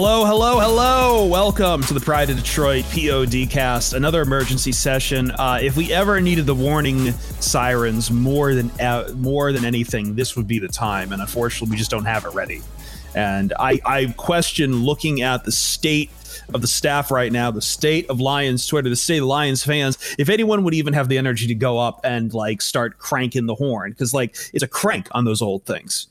Hello, 0.00 0.24
hello, 0.24 0.60
hello. 0.60 1.26
Welcome 1.26 1.82
to 1.82 1.92
the 1.92 1.98
Pride 1.98 2.30
of 2.30 2.36
Detroit 2.36 2.84
POD 2.92 3.50
cast, 3.50 3.94
another 3.94 4.22
emergency 4.22 4.70
session. 4.70 5.32
Uh, 5.32 5.58
if 5.60 5.76
we 5.76 5.92
ever 5.92 6.20
needed 6.20 6.46
the 6.46 6.54
warning 6.54 7.10
sirens 7.40 8.08
more 8.08 8.54
than 8.54 8.70
uh, 8.80 9.12
more 9.16 9.50
than 9.50 9.64
anything, 9.64 10.14
this 10.14 10.36
would 10.36 10.46
be 10.46 10.60
the 10.60 10.68
time. 10.68 11.12
And 11.12 11.20
unfortunately, 11.20 11.72
we 11.72 11.76
just 11.76 11.90
don't 11.90 12.04
have 12.04 12.24
it 12.26 12.32
ready. 12.32 12.62
And 13.16 13.52
I, 13.58 13.80
I 13.84 14.14
question 14.16 14.84
looking 14.84 15.22
at 15.22 15.42
the 15.42 15.50
state 15.50 16.12
of 16.54 16.60
the 16.60 16.68
staff 16.68 17.10
right 17.10 17.32
now, 17.32 17.50
the 17.50 17.60
state 17.60 18.08
of 18.08 18.20
Lions 18.20 18.68
Twitter, 18.68 18.88
the 18.88 18.94
state 18.94 19.18
of 19.18 19.24
Lions 19.24 19.64
fans, 19.64 19.98
if 20.16 20.28
anyone 20.28 20.62
would 20.62 20.74
even 20.74 20.94
have 20.94 21.08
the 21.08 21.18
energy 21.18 21.48
to 21.48 21.56
go 21.56 21.76
up 21.76 22.02
and 22.04 22.32
like 22.32 22.62
start 22.62 22.98
cranking 22.98 23.46
the 23.46 23.56
horn, 23.56 23.90
because 23.90 24.14
like 24.14 24.36
it's 24.52 24.62
a 24.62 24.68
crank 24.68 25.08
on 25.10 25.24
those 25.24 25.42
old 25.42 25.64
things. 25.64 26.06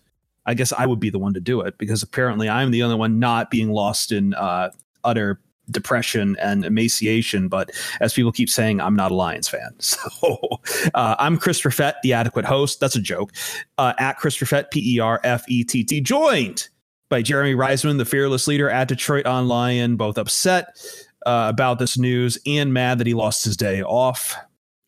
I 0.48 0.54
guess 0.54 0.74
I 0.74 0.86
would 0.86 1.00
be 1.00 1.10
the 1.10 1.20
one 1.20 1.34
to 1.34 1.40
do 1.40 1.62
it 1.62 1.78
because 1.78 2.02
apparently 2.02 2.50
I'm 2.50 2.72
the 2.72 2.82
only 2.82 2.96
one 2.96 3.20
not 3.20 3.52
being 3.52 3.72
lost 3.72 4.12
in 4.12 4.34
uh, 4.34 4.72
utter 5.04 5.40
depression 5.70 6.38
and 6.40 6.66
emaciation. 6.66 7.50
But 7.50 7.72
as 8.00 8.14
people 8.14 8.32
keep 8.32 8.50
saying, 8.50 8.80
I'm 8.80 8.96
not 8.96 9.12
a 9.12 9.16
Lions 9.16 9.48
fan. 9.48 9.76
So 9.80 10.60
uh, 10.94 11.16
I'm 11.20 11.38
Chris 11.38 11.62
Perfett, 11.62 11.96
the 12.02 12.14
adequate 12.14 12.46
host. 12.46 12.80
That's 12.80 12.96
a 12.96 13.02
joke. 13.02 13.32
Uh, 13.78 13.94
at 14.00 14.18
Chris 14.18 14.38
Perfett, 14.38 14.72
P 14.72 14.96
E 14.96 15.00
R 15.00 15.20
F 15.24 15.44
E 15.48 15.64
T 15.64 15.84
T, 15.84 16.02
joined 16.02 16.70
by 17.10 17.22
Jeremy 17.22 17.54
Reisman, 17.54 17.98
the 17.98 18.06
fearless 18.06 18.48
leader 18.48 18.70
at 18.70 18.88
Detroit 18.88 19.26
On 19.26 19.48
Lion, 19.48 19.96
both 19.96 20.18
upset 20.18 20.78
uh, 21.26 21.48
about 21.50 21.80
this 21.80 21.98
news 21.98 22.38
and 22.46 22.74
mad 22.74 22.98
that 23.00 23.08
he 23.08 23.14
lost 23.14 23.44
his 23.44 23.58
day 23.58 23.82
off. 23.82 24.36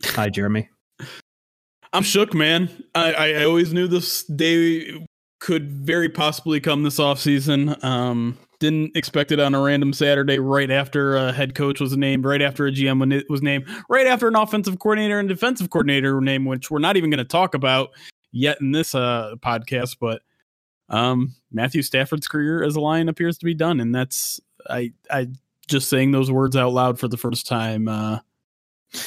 Hi, 0.05 0.29
Jeremy. 0.29 0.69
I'm 1.91 2.03
shook, 2.03 2.33
man. 2.33 2.69
I, 2.93 3.13
I 3.13 3.43
always 3.45 3.73
knew 3.73 3.87
this 3.87 4.23
day 4.23 5.05
could 5.39 5.71
very 5.71 6.09
possibly 6.09 6.59
come 6.59 6.83
this 6.83 6.99
offseason. 6.99 7.81
Um, 7.83 8.37
didn't 8.59 8.95
expect 8.95 9.31
it 9.31 9.39
on 9.39 9.55
a 9.55 9.61
random 9.61 9.93
Saturday 9.93 10.37
right 10.37 10.69
after 10.69 11.15
a 11.15 11.31
head 11.31 11.55
coach 11.55 11.79
was 11.79 11.95
named, 11.95 12.25
right 12.25 12.41
after 12.41 12.67
a 12.67 12.71
GM 12.71 13.29
was 13.29 13.41
named, 13.41 13.65
right 13.87 14.05
after 14.05 14.27
an 14.27 14.35
offensive 14.35 14.79
coordinator 14.79 15.17
and 15.17 15.29
defensive 15.29 15.69
coordinator 15.69 16.15
were 16.15 16.21
named, 16.21 16.45
which 16.45 16.69
we're 16.69 16.79
not 16.79 16.97
even 16.97 17.09
going 17.09 17.19
to 17.19 17.23
talk 17.23 17.53
about 17.53 17.91
yet 18.31 18.59
in 18.59 18.71
this 18.71 18.93
uh, 18.93 19.35
podcast. 19.39 19.95
But 19.99 20.21
um, 20.89 21.35
Matthew 21.51 21.81
Stafford's 21.81 22.27
career 22.27 22.61
as 22.63 22.75
a 22.75 22.81
Lion 22.81 23.07
appears 23.07 23.37
to 23.37 23.45
be 23.45 23.53
done, 23.53 23.79
and 23.79 23.95
that's 23.95 24.41
I 24.69 24.91
I 25.09 25.27
just 25.67 25.89
saying 25.89 26.11
those 26.11 26.29
words 26.29 26.57
out 26.57 26.73
loud 26.73 26.99
for 26.99 27.07
the 27.07 27.17
first 27.17 27.47
time. 27.47 27.87
Uh, 27.87 28.19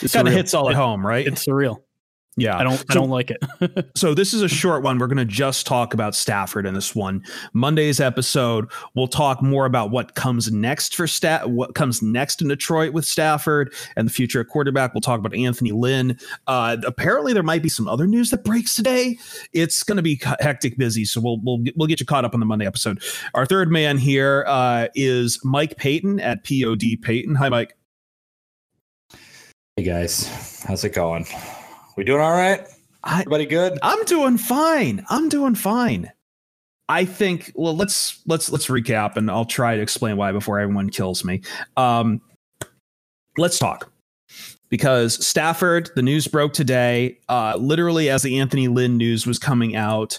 it 0.01 0.13
kind 0.13 0.29
of 0.29 0.35
hits 0.35 0.55
all 0.55 0.71
at 0.71 0.77
home, 0.77 1.07
right? 1.07 1.27
It's 1.27 1.45
surreal. 1.45 1.83
Yeah, 2.37 2.57
I 2.57 2.65
don't. 2.65 2.79
So, 2.79 2.85
I 2.89 2.95
don't 2.95 3.11
like 3.11 3.31
it. 3.31 3.91
so 3.95 4.15
this 4.15 4.33
is 4.33 4.41
a 4.41 4.49
short 4.49 4.83
one. 4.83 4.99
We're 4.99 5.07
going 5.07 5.19
to 5.19 5.25
just 5.27 5.67
talk 5.67 5.93
about 5.93 6.15
Stafford 6.15 6.65
in 6.65 6.73
this 6.73 6.95
one. 6.95 7.23
Monday's 7.53 8.01
episode, 8.01 8.71
we'll 8.95 9.07
talk 9.07 9.43
more 9.43 9.67
about 9.67 9.91
what 9.91 10.15
comes 10.15 10.51
next 10.51 10.97
for 10.97 11.07
Stat, 11.07 11.51
what 11.51 11.75
comes 11.75 12.01
next 12.01 12.41
in 12.41 12.49
Detroit 12.49 12.95
with 12.95 13.05
Stafford 13.05 13.75
and 13.97 14.09
the 14.09 14.13
future 14.13 14.43
quarterback. 14.45 14.95
We'll 14.95 15.03
talk 15.03 15.19
about 15.19 15.35
Anthony 15.35 15.73
Lynn. 15.73 16.19
Uh, 16.47 16.79
apparently, 16.87 17.35
there 17.35 17.43
might 17.43 17.63
be 17.63 17.69
some 17.69 17.87
other 17.87 18.07
news 18.07 18.31
that 18.31 18.45
breaks 18.45 18.75
today. 18.75 19.19
It's 19.53 19.83
going 19.83 19.97
to 19.97 20.03
be 20.03 20.19
hectic, 20.41 20.79
busy. 20.79 21.05
So 21.05 21.21
we'll 21.21 21.39
we'll 21.43 21.63
we'll 21.77 21.89
get 21.89 22.01
you 22.01 22.07
caught 22.07 22.25
up 22.25 22.33
on 22.33 22.41
the 22.41 22.47
Monday 22.47 22.67
episode. 22.67 23.03
Our 23.35 23.45
third 23.45 23.71
man 23.71 23.99
here 23.99 24.45
uh, 24.47 24.89
is 24.95 25.39
Mike 25.45 25.77
Payton 25.77 26.19
at 26.21 26.45
Pod 26.45 26.81
Payton. 27.03 27.35
Hi, 27.35 27.51
Mike. 27.51 27.77
Hey 29.77 29.85
guys, 29.85 30.63
how's 30.67 30.85
it 30.85 30.95
going? 30.95 31.27
We 31.97 32.05
doing 32.05 32.21
all 32.21 32.33
right? 32.33 32.67
Everybody 33.07 33.47
good? 33.47 33.79
I'm 33.83 34.05
doing 34.05 34.39
fine. 34.39 35.05
I'm 35.11 35.29
doing 35.29 35.55
fine. 35.55 36.11
I 36.89 37.05
think 37.05 37.53
well 37.55 37.77
let's 37.77 38.21
let's 38.27 38.51
let's 38.51 38.67
recap 38.67 39.17
and 39.17 39.31
I'll 39.31 39.45
try 39.45 39.77
to 39.77 39.83
explain 39.83 40.17
why 40.17 40.33
before 40.33 40.59
everyone 40.61 40.91
kills 40.91 41.25
me. 41.25 41.43
Um 41.77 42.21
let's 43.39 43.59
talk. 43.59 43.91
Because 44.69 45.25
Stafford, 45.25 45.91
the 45.95 46.03
news 46.03 46.29
broke 46.29 46.53
today, 46.53 47.19
uh 47.29 47.57
literally 47.59 48.09
as 48.11 48.23
the 48.23 48.39
Anthony 48.39 48.69
Lynn 48.69 48.97
news 48.97 49.27
was 49.27 49.39
coming 49.39 49.75
out, 49.77 50.19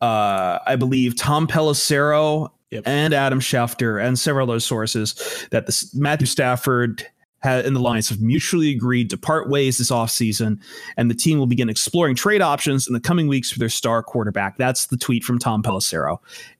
uh 0.00 0.58
I 0.66 0.76
believe 0.76 1.16
Tom 1.16 1.46
Pelissero 1.46 2.50
Yep. 2.70 2.84
and 2.86 3.12
Adam 3.12 3.40
Schefter 3.40 4.00
and 4.00 4.16
several 4.16 4.48
other 4.48 4.60
sources 4.60 5.14
that 5.50 5.66
the 5.66 5.90
Matthew 5.92 6.28
Stafford 6.28 7.04
and 7.42 7.74
the 7.74 7.80
Lions 7.80 8.08
have 8.08 8.20
mutually 8.20 8.70
agreed 8.70 9.10
to 9.10 9.16
part 9.16 9.48
ways 9.48 9.78
this 9.78 9.90
offseason, 9.90 10.60
and 10.96 11.10
the 11.10 11.14
team 11.14 11.38
will 11.38 11.46
begin 11.46 11.68
exploring 11.68 12.14
trade 12.14 12.42
options 12.42 12.86
in 12.86 12.92
the 12.92 13.00
coming 13.00 13.28
weeks 13.28 13.50
for 13.50 13.58
their 13.58 13.68
star 13.68 14.02
quarterback. 14.02 14.58
That's 14.58 14.86
the 14.86 14.96
tweet 14.96 15.24
from 15.24 15.38
Tom 15.38 15.62
Pelissero. 15.62 16.18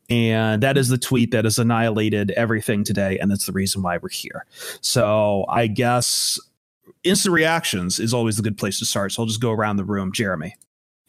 And 0.09 0.63
that 0.63 0.77
is 0.77 0.89
the 0.89 0.99
tweet 0.99 1.31
that 1.31 1.45
has 1.45 1.59
annihilated 1.59 2.33
everything 2.33 2.83
today. 2.83 3.19
And 3.19 3.31
that's 3.31 3.47
the 3.47 3.53
reason 3.53 3.83
why 3.83 3.99
we're 3.99 4.09
here. 4.09 4.45
So 4.81 5.47
I 5.49 5.69
guess 5.69 6.39
instant 7.05 7.33
reactions 7.33 8.01
is 8.01 8.13
always 8.13 8.39
a 8.39 8.43
good 8.43 8.59
place 8.59 8.81
to 8.81 8.85
start. 8.85 9.13
So 9.13 9.23
I'll 9.23 9.27
just 9.27 9.41
go 9.41 9.53
around 9.53 9.77
the 9.77 9.85
room. 9.85 10.13
Jeremy. 10.13 10.57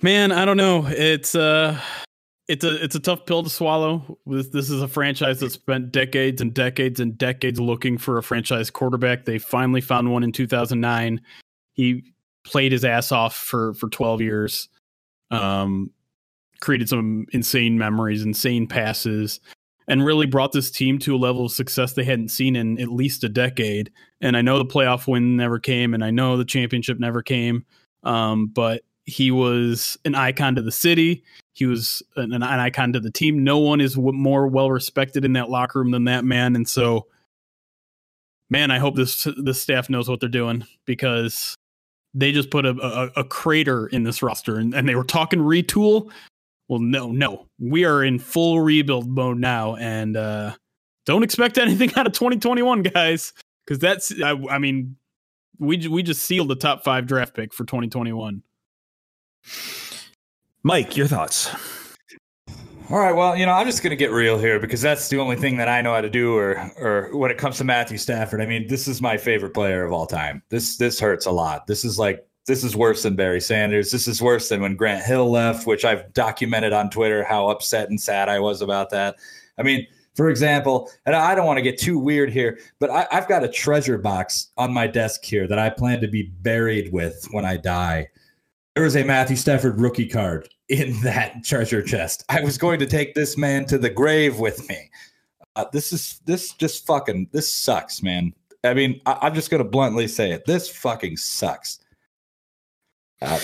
Man, 0.04 0.32
I 0.32 0.46
don't 0.46 0.58
know. 0.58 0.86
It's 0.88 1.34
uh 1.34 1.80
it's 2.48 2.64
a 2.64 2.84
it's 2.84 2.96
a 2.96 3.00
tough 3.00 3.26
pill 3.26 3.44
to 3.44 3.50
swallow. 3.50 4.18
This 4.26 4.48
this 4.50 4.70
is 4.70 4.82
a 4.82 4.88
franchise 4.88 5.40
that 5.40 5.52
spent 5.52 5.92
decades 5.92 6.42
and 6.42 6.54
decades 6.54 7.00
and 7.00 7.18
decades 7.18 7.60
looking 7.60 7.98
for 7.98 8.18
a 8.18 8.24
franchise 8.24 8.70
quarterback. 8.70 9.26
They 9.26 9.38
finally 9.38 9.82
found 9.82 10.12
one 10.12 10.24
in 10.24 10.32
2009. 10.32 11.22
He 11.74 12.14
played 12.44 12.72
his 12.72 12.84
ass 12.84 13.12
off 13.12 13.36
for 13.36 13.74
for 13.76 13.90
12 13.90 14.22
years. 14.22 14.70
Um, 15.30 15.92
created 16.60 16.90
some 16.90 17.26
insane 17.32 17.78
memories, 17.78 18.24
insane 18.24 18.68
passes, 18.68 19.40
and 19.88 20.06
really 20.06 20.26
brought 20.26 20.52
this 20.52 20.70
team 20.70 21.00
to 21.00 21.16
a 21.16 21.18
level 21.18 21.46
of 21.46 21.52
success 21.52 21.94
they 21.94 22.04
hadn't 22.04 22.30
seen 22.30 22.56
in 22.56 22.80
at 22.80 22.90
least 22.90 23.24
a 23.24 23.30
decade. 23.30 23.92
And 24.20 24.36
I 24.36 24.42
know 24.42 24.58
the 24.58 24.66
playoff 24.66 25.08
win 25.08 25.38
never 25.38 25.60
came, 25.60 25.94
and 25.94 26.04
I 26.04 26.12
know 26.12 26.38
the 26.38 26.46
championship 26.46 27.00
never 27.00 27.22
came. 27.22 27.66
Um, 28.04 28.48
but 28.48 28.82
he 29.06 29.32
was 29.32 29.98
an 30.06 30.16
icon 30.16 30.56
to 30.56 30.62
the 30.62 30.72
city. 30.72 31.24
He 31.54 31.66
was 31.66 32.02
an, 32.16 32.34
an 32.34 32.44
icon 32.44 32.94
to 32.94 33.00
the 33.00 33.12
team. 33.12 33.44
No 33.44 33.58
one 33.58 33.82
is 33.82 33.96
w- 33.96 34.18
more 34.18 34.48
well 34.48 34.72
respected 34.72 35.26
in 35.26 35.34
that 35.34 35.50
locker 35.50 35.80
room 35.80 35.92
than 35.92 36.06
that 36.06 36.24
man. 36.24 36.56
And 36.56 36.68
so, 36.68 37.08
man, 38.50 38.72
I 38.72 38.80
hope 38.80 38.96
this 38.96 39.28
this 39.38 39.62
staff 39.62 39.90
knows 39.90 40.10
what 40.10 40.20
they're 40.20 40.30
doing 40.30 40.66
because 40.86 41.56
they 42.14 42.32
just 42.32 42.50
put 42.50 42.66
a, 42.66 42.72
a, 42.72 43.22
a 43.22 43.24
crater 43.24 43.88
in 43.88 44.04
this 44.04 44.22
roster 44.22 44.58
and, 44.58 44.74
and 44.74 44.88
they 44.88 44.96
were 44.96 45.04
talking 45.04 45.40
retool. 45.40 46.12
Well, 46.68 46.80
no, 46.80 47.12
no, 47.12 47.48
we 47.60 47.84
are 47.84 48.02
in 48.02 48.18
full 48.18 48.62
rebuild 48.62 49.10
mode 49.10 49.38
now, 49.38 49.76
and 49.76 50.16
uh, 50.16 50.56
don't 51.06 51.24
expect 51.24 51.58
anything 51.58 51.92
out 51.98 52.08
of 52.08 52.14
2021, 52.14 52.84
guys, 52.84 53.34
because 53.66 53.80
that's 53.80 54.14
I, 54.22 54.32
I 54.50 54.58
mean, 54.58 54.96
we 55.60 55.86
we 55.90 56.02
just 56.02 56.24
sealed 56.24 56.48
the 56.48 56.56
top 56.56 56.86
five 56.86 57.08
draft 57.08 57.34
pick 57.34 57.54
for 57.54 57.66
2021. 57.66 58.42
Mike, 60.64 60.96
your 60.96 61.08
thoughts? 61.08 61.54
All 62.92 63.00
right, 63.00 63.16
well, 63.16 63.38
you 63.38 63.46
know, 63.46 63.54
I'm 63.54 63.66
just 63.66 63.82
going 63.84 63.92
to 63.92 63.96
get 63.96 64.12
real 64.12 64.38
here 64.38 64.60
because 64.60 64.82
that's 64.82 65.08
the 65.08 65.18
only 65.18 65.38
thing 65.38 65.56
that 65.58 65.70
I 65.70 65.82
know 65.82 65.94
how 65.94 66.02
to 66.02 66.10
do 66.10 66.36
or 66.36 66.72
or 66.78 67.10
when 67.16 67.32
it 67.32 67.38
comes 67.38 67.58
to 67.60 67.64
Matthew 67.64 67.98
Stafford. 67.98 68.42
I 68.42 68.46
mean, 68.46 68.68
this 68.68 68.86
is 68.86 69.02
my 69.02 69.16
favorite 69.16 69.54
player 69.54 69.86
of 69.86 69.94
all 69.94 70.06
time. 70.06 70.44
This 70.50 70.76
this 70.76 71.00
hurts 71.00 71.26
a 71.26 71.32
lot. 71.32 71.68
This 71.68 71.86
is 71.86 71.98
like 71.98 72.28
this 72.48 72.66
is 72.66 72.76
worse 72.76 73.04
than 73.04 73.16
Barry 73.16 73.40
Sanders. 73.40 73.92
This 73.92 74.10
is 74.10 74.22
worse 74.22 74.50
than 74.50 74.62
when 74.62 74.76
Grant 74.76 75.06
Hill 75.06 75.32
left, 75.32 75.66
which 75.68 75.86
I've 75.86 76.12
documented 76.14 76.74
on 76.74 76.90
Twitter 76.90 77.24
how 77.24 77.48
upset 77.48 77.90
and 77.90 78.02
sad 78.02 78.28
I 78.28 78.40
was 78.40 78.62
about 78.62 78.90
that. 78.90 79.16
I 79.58 79.64
mean, 79.64 79.88
for 80.16 80.30
example, 80.30 80.92
and 81.06 81.16
I 81.16 81.34
don't 81.34 81.46
want 81.46 81.58
to 81.58 81.64
get 81.64 81.80
too 81.80 81.98
weird 81.98 82.30
here, 82.30 82.60
but 82.80 82.90
I, 82.90 83.08
have 83.12 83.30
got 83.30 83.46
a 83.46 83.48
treasure 83.48 83.98
box 83.98 84.50
on 84.58 84.74
my 84.74 84.86
desk 84.86 85.24
here 85.24 85.48
that 85.48 85.60
I 85.60 85.70
plan 85.70 86.02
to 86.02 86.08
be 86.10 86.24
buried 86.42 86.92
with 86.92 87.26
when 87.32 87.46
I 87.46 87.56
die 87.56 88.10
There 88.76 88.86
is 88.86 88.98
a 88.98 89.04
Matthew 89.06 89.38
Stafford 89.38 89.80
rookie 89.80 90.10
card 90.10 90.50
in 90.72 91.00
that 91.02 91.44
treasure 91.44 91.84
chest. 91.84 92.24
I 92.30 92.42
was 92.42 92.58
going 92.58 92.80
to 92.80 92.86
take 92.86 93.14
this 93.14 93.38
man 93.38 93.66
to 93.66 93.78
the 93.78 93.90
grave 93.90 94.40
with 94.40 94.68
me. 94.70 94.90
Uh, 95.58 95.66
this 95.74 95.92
is 95.92 96.22
this 96.26 96.54
just 96.54 96.88
fucking 96.88 97.28
this 97.34 97.52
sucks, 97.52 98.02
man. 98.02 98.34
I 98.64 98.74
mean, 98.74 99.02
I, 99.06 99.28
am 99.28 99.36
just 99.36 99.50
gonna 99.50 99.66
bluntly 99.66 100.08
say 100.08 100.32
it. 100.32 100.46
This 100.46 100.70
fucking 100.70 101.18
sucks. 101.18 101.80
Uh, 103.22 103.40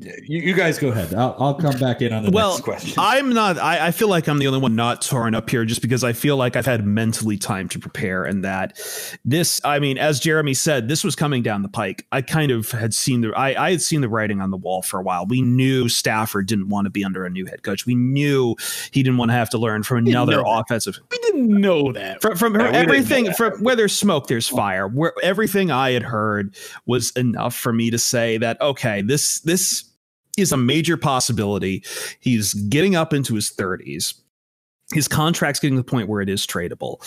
you, 0.00 0.12
you, 0.28 0.54
guys 0.54 0.78
go 0.78 0.88
ahead. 0.88 1.12
I'll, 1.12 1.34
I'll 1.40 1.54
come 1.54 1.76
back 1.80 2.00
in 2.02 2.12
on 2.12 2.22
the 2.22 2.30
well, 2.30 2.52
next 2.52 2.62
question. 2.62 2.94
I'm 2.98 3.30
not. 3.30 3.58
I, 3.58 3.88
I, 3.88 3.90
feel 3.90 4.06
like 4.06 4.28
I'm 4.28 4.38
the 4.38 4.46
only 4.46 4.60
one 4.60 4.76
not 4.76 5.02
torn 5.02 5.34
up 5.34 5.50
here, 5.50 5.64
just 5.64 5.82
because 5.82 6.04
I 6.04 6.12
feel 6.12 6.36
like 6.36 6.54
I've 6.54 6.66
had 6.66 6.86
mentally 6.86 7.36
time 7.36 7.68
to 7.70 7.80
prepare, 7.80 8.24
and 8.24 8.44
that 8.44 8.78
this. 9.24 9.60
I 9.64 9.80
mean, 9.80 9.98
as 9.98 10.20
Jeremy 10.20 10.54
said, 10.54 10.86
this 10.86 11.02
was 11.02 11.16
coming 11.16 11.42
down 11.42 11.62
the 11.62 11.68
pike. 11.68 12.06
I 12.12 12.22
kind 12.22 12.52
of 12.52 12.70
had 12.70 12.94
seen 12.94 13.22
the. 13.22 13.32
I, 13.36 13.66
I 13.66 13.70
had 13.72 13.82
seen 13.82 14.00
the 14.00 14.08
writing 14.08 14.40
on 14.40 14.52
the 14.52 14.56
wall 14.56 14.82
for 14.82 15.00
a 15.00 15.02
while. 15.02 15.26
We 15.26 15.42
knew 15.42 15.88
Stafford 15.88 16.46
didn't 16.46 16.68
want 16.68 16.84
to 16.86 16.90
be 16.90 17.04
under 17.04 17.24
a 17.24 17.30
new 17.30 17.46
head 17.46 17.64
coach. 17.64 17.84
We 17.84 17.96
knew 17.96 18.54
he 18.92 19.02
didn't 19.02 19.18
want 19.18 19.30
to 19.30 19.34
have 19.34 19.50
to 19.50 19.58
learn 19.58 19.82
from 19.82 20.06
another 20.06 20.44
offensive. 20.46 21.00
We 21.10 21.18
didn't 21.18 21.48
know 21.48 21.90
that 21.90 22.22
from, 22.22 22.36
from 22.36 22.54
yeah, 22.54 22.70
everything. 22.70 23.32
From 23.32 23.64
where 23.64 23.74
there's 23.74 23.96
smoke, 23.96 24.28
there's 24.28 24.46
fire. 24.46 24.86
Where 24.86 25.12
everything 25.24 25.72
I 25.72 25.90
had 25.90 26.04
heard 26.04 26.54
was 26.86 27.10
enough 27.12 27.56
for 27.56 27.72
me 27.72 27.90
to 27.90 27.98
say 27.98 28.38
that 28.38 28.60
okay, 28.60 29.02
this 29.02 29.40
this 29.40 29.87
is 30.38 30.52
a 30.52 30.56
major 30.56 30.96
possibility. 30.96 31.84
He's 32.20 32.54
getting 32.54 32.96
up 32.96 33.12
into 33.12 33.34
his 33.34 33.50
30s. 33.50 34.14
his 34.94 35.08
contract's 35.08 35.60
getting 35.60 35.76
to 35.76 35.82
the 35.82 35.90
point 35.90 36.08
where 36.08 36.22
it 36.22 36.28
is 36.28 36.46
tradable. 36.46 37.04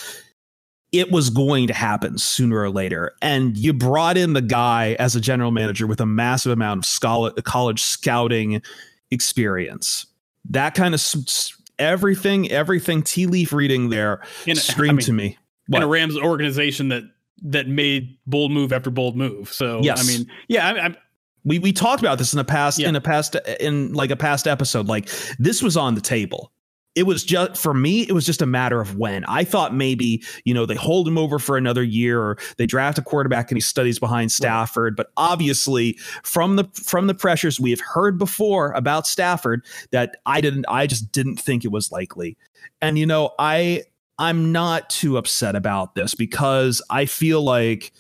It 0.92 1.10
was 1.10 1.30
going 1.30 1.68
to 1.68 1.74
happen 1.74 2.18
sooner 2.18 2.60
or 2.60 2.70
later. 2.70 3.14
And 3.22 3.58
you 3.58 3.74
brought 3.74 4.18
in 4.18 4.34
the 4.34 4.42
guy 4.42 4.96
as 5.00 5.16
a 5.16 5.22
general 5.22 5.52
manager 5.52 5.88
with 5.88 6.02
a 6.02 6.06
massive 6.06 6.52
amount 6.52 6.86
of 6.86 7.44
college 7.44 7.82
scouting 7.82 8.62
experience. 9.10 10.06
That 10.50 10.76
kind 10.76 10.94
of 10.94 11.02
everything, 11.80 12.52
everything 12.52 13.04
tea 13.04 13.26
leaf 13.26 13.54
reading 13.54 13.90
there 13.90 14.22
in, 14.46 14.58
screamed 14.58 14.92
I 14.92 14.94
mean, 14.94 15.06
to 15.06 15.14
me. 15.14 15.38
What? 15.68 15.78
In 15.78 15.84
a 15.84 15.88
Rams 15.88 16.18
organization 16.18 16.90
that 16.90 17.04
that 17.44 17.68
made 17.68 18.18
bold 18.28 18.52
move 18.52 18.72
after 18.72 18.90
bold 18.90 19.16
move. 19.16 19.52
So 19.52 19.80
yes. 19.82 20.04
I 20.04 20.12
mean, 20.12 20.28
yeah, 20.48 20.68
I, 20.68 20.80
I'm 20.80 20.98
we 21.44 21.60
we 21.60 21.72
talked 21.72 22.02
about 22.02 22.18
this 22.18 22.34
in 22.34 22.38
the 22.38 22.44
past 22.44 22.80
yeah. 22.80 22.90
in 22.90 22.96
a 22.96 23.02
past 23.02 23.36
in 23.60 23.94
like 23.94 24.12
a 24.12 24.16
past 24.16 24.48
episode. 24.48 24.88
Like 24.88 25.10
this 25.40 25.62
was 25.62 25.78
on 25.78 25.96
the 25.96 26.02
table 26.02 26.52
it 26.96 27.04
was 27.04 27.24
just 27.24 27.62
for 27.62 27.74
me 27.74 28.02
it 28.02 28.12
was 28.12 28.26
just 28.26 28.42
a 28.42 28.46
matter 28.46 28.82
of 28.82 28.98
when 28.98 29.24
i 29.26 29.44
thought 29.44 29.74
maybe 29.74 30.24
you 30.44 30.54
know 30.54 30.66
they 30.66 30.76
hold 30.76 31.08
him 31.08 31.18
over 31.18 31.40
for 31.40 31.58
another 31.58 31.84
year 31.84 32.22
or 32.22 32.38
they 32.58 32.66
draft 32.66 32.98
a 32.98 33.02
quarterback 33.02 33.50
and 33.50 33.58
he 33.58 33.62
studies 33.62 34.00
behind 34.00 34.32
stafford 34.32 34.96
but 34.96 35.12
obviously 35.18 35.94
from 36.24 36.56
the 36.56 36.66
from 36.74 37.08
the 37.08 37.14
pressures 37.14 37.60
we 37.60 37.70
have 37.70 37.82
heard 37.82 38.18
before 38.18 38.72
about 38.74 39.08
stafford 39.08 39.64
that 39.92 40.18
i 40.26 40.42
didn't 40.42 40.66
i 40.68 40.86
just 40.86 41.12
didn't 41.12 41.38
think 41.38 41.64
it 41.64 41.72
was 41.72 41.92
likely 41.92 42.38
and 42.82 42.98
you 43.00 43.06
know 43.06 43.32
i 43.40 43.82
i'm 44.20 44.52
not 44.52 44.90
too 44.90 45.18
upset 45.18 45.56
about 45.56 45.96
this 45.96 46.14
because 46.14 46.82
i 46.90 47.06
feel 47.06 47.42
like 47.42 47.92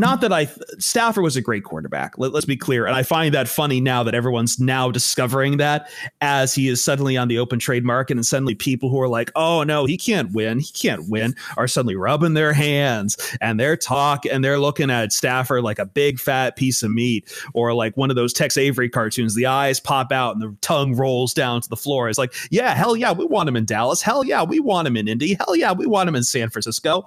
not 0.00 0.20
that 0.20 0.32
I 0.32 0.48
Stafford 0.78 1.22
was 1.22 1.36
a 1.36 1.40
great 1.40 1.64
quarterback. 1.64 2.18
Let, 2.18 2.34
us 2.34 2.44
be 2.44 2.56
clear, 2.56 2.86
and 2.86 2.94
I 2.94 3.02
find 3.02 3.34
that 3.34 3.48
funny 3.48 3.80
now 3.80 4.02
that 4.02 4.14
everyone's 4.14 4.58
now 4.58 4.90
discovering 4.90 5.58
that 5.58 5.88
as 6.20 6.54
he 6.54 6.68
is 6.68 6.82
suddenly 6.82 7.16
on 7.16 7.28
the 7.28 7.38
open 7.38 7.58
trade 7.58 7.84
market, 7.84 8.16
and 8.16 8.26
suddenly 8.26 8.54
people 8.54 8.90
who 8.90 9.00
are 9.00 9.08
like, 9.08 9.30
"Oh 9.34 9.62
no, 9.62 9.84
he 9.84 9.96
can't 9.96 10.32
win, 10.32 10.58
he 10.58 10.72
can't 10.72 11.08
win," 11.08 11.34
are 11.56 11.68
suddenly 11.68 11.96
rubbing 11.96 12.34
their 12.34 12.52
hands 12.52 13.16
and 13.40 13.58
they're 13.58 13.76
talk 13.76 14.24
and 14.26 14.44
they're 14.44 14.58
looking 14.58 14.90
at 14.90 15.12
Stafford 15.12 15.62
like 15.62 15.78
a 15.78 15.86
big 15.86 16.18
fat 16.18 16.56
piece 16.56 16.82
of 16.82 16.90
meat, 16.90 17.32
or 17.54 17.74
like 17.74 17.96
one 17.96 18.10
of 18.10 18.16
those 18.16 18.32
Tex 18.32 18.56
Avery 18.56 18.88
cartoons. 18.88 19.34
The 19.34 19.46
eyes 19.46 19.80
pop 19.80 20.12
out 20.12 20.34
and 20.34 20.42
the 20.42 20.56
tongue 20.60 20.94
rolls 20.94 21.34
down 21.34 21.60
to 21.60 21.68
the 21.68 21.76
floor. 21.76 22.08
It's 22.08 22.18
like, 22.18 22.34
yeah, 22.50 22.74
hell 22.74 22.96
yeah, 22.96 23.12
we 23.12 23.24
want 23.24 23.48
him 23.48 23.56
in 23.56 23.64
Dallas. 23.64 24.02
Hell 24.02 24.24
yeah, 24.24 24.42
we 24.42 24.60
want 24.60 24.88
him 24.88 24.96
in 24.96 25.08
Indy. 25.08 25.34
Hell 25.34 25.56
yeah, 25.56 25.72
we 25.72 25.86
want 25.86 26.08
him 26.08 26.14
in 26.14 26.22
San 26.22 26.50
Francisco 26.50 27.06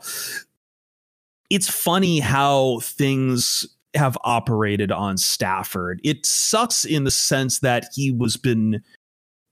it's 1.50 1.70
funny 1.70 2.20
how 2.20 2.80
things 2.80 3.66
have 3.94 4.18
operated 4.24 4.92
on 4.92 5.18
Stafford. 5.18 6.00
It 6.04 6.26
sucks 6.26 6.86
in 6.86 7.04
the 7.04 7.12
sense 7.12 7.60
that 7.60 7.86
he 7.94 8.12
was 8.12 8.38
been 8.38 8.82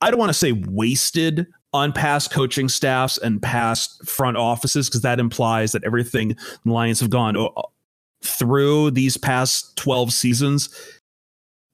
I 0.01 0.11
don't 0.11 0.19
want 0.19 0.29
to 0.29 0.33
say 0.33 0.51
wasted 0.51 1.47
on 1.73 1.91
past 1.91 2.31
coaching 2.31 2.69
staffs 2.69 3.17
and 3.17 3.41
past 3.41 4.07
front 4.07 4.37
offices 4.37 4.87
because 4.87 5.01
that 5.01 5.19
implies 5.19 5.71
that 5.71 5.83
everything 5.83 6.35
the 6.63 6.71
Lions 6.71 6.99
have 6.99 7.09
gone 7.09 7.35
uh, 7.35 7.49
through 8.23 8.91
these 8.91 9.17
past 9.17 9.75
12 9.77 10.13
seasons 10.13 10.69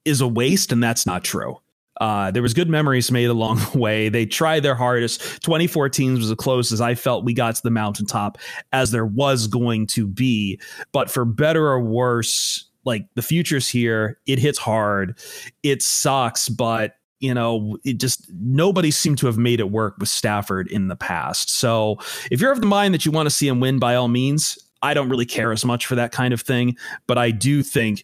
is 0.06 0.21
a 0.21 0.27
waste 0.27 0.71
and 0.71 0.83
that's 0.83 1.06
not 1.06 1.23
true. 1.23 1.59
Uh, 2.01 2.31
there 2.31 2.42
was 2.42 2.56
good 2.56 2.68
memories 2.68 3.12
made 3.12 3.30
along 3.30 3.57
the 3.71 3.77
way. 3.77 4.09
They 4.09 4.25
tried 4.25 4.63
their 4.63 4.75
hardest. 4.75 5.21
2014 5.44 6.15
was 6.15 6.31
as 6.31 6.36
close 6.36 6.71
as 6.71 6.81
I 6.81 6.95
felt 6.95 7.24
we 7.24 7.33
got 7.33 7.56
to 7.56 7.62
the 7.62 7.69
mountaintop 7.69 8.39
as 8.74 8.89
there 8.89 9.06
was 9.06 9.45
going 9.45 9.86
to 9.88 10.07
be. 10.07 10.59
But 10.92 11.12
for 11.12 11.25
better 11.25 11.68
or 11.68 11.80
worse, 11.80 12.68
like 12.86 13.06
the 13.13 13.21
future's 13.21 13.68
here. 13.68 14.19
It 14.25 14.39
hits 14.39 14.57
hard. 14.57 15.19
It 15.62 15.83
sucks, 15.83 16.50
but 16.50 16.95
you 17.19 17.36
know, 17.36 17.77
it 17.83 18.00
just 18.00 18.31
nobody 18.33 18.89
seemed 18.89 19.19
to 19.19 19.27
have 19.27 19.38
made 19.38 19.59
it 19.59 19.69
work 19.69 19.95
with 20.00 20.09
Stafford 20.09 20.68
in 20.69 20.88
the 20.88 20.95
past. 20.95 21.51
So 21.51 21.97
if 22.31 22.42
you're 22.42 22.51
of 22.51 22.62
the 22.62 22.68
mind 22.68 22.95
that 22.95 23.06
you 23.06 23.12
want 23.12 23.27
to 23.27 23.36
see 23.36 23.47
him 23.47 23.59
win, 23.59 23.77
by 23.77 23.94
all 23.94 24.07
means, 24.07 24.57
I 24.81 24.95
don't 24.95 25.09
really 25.09 25.27
care 25.27 25.51
as 25.51 25.63
much 25.63 25.86
for 25.86 25.94
that 25.94 26.12
kind 26.12 26.33
of 26.33 26.42
thing. 26.42 26.75
But 27.06 27.19
I 27.19 27.30
do 27.30 27.62
think 27.62 28.04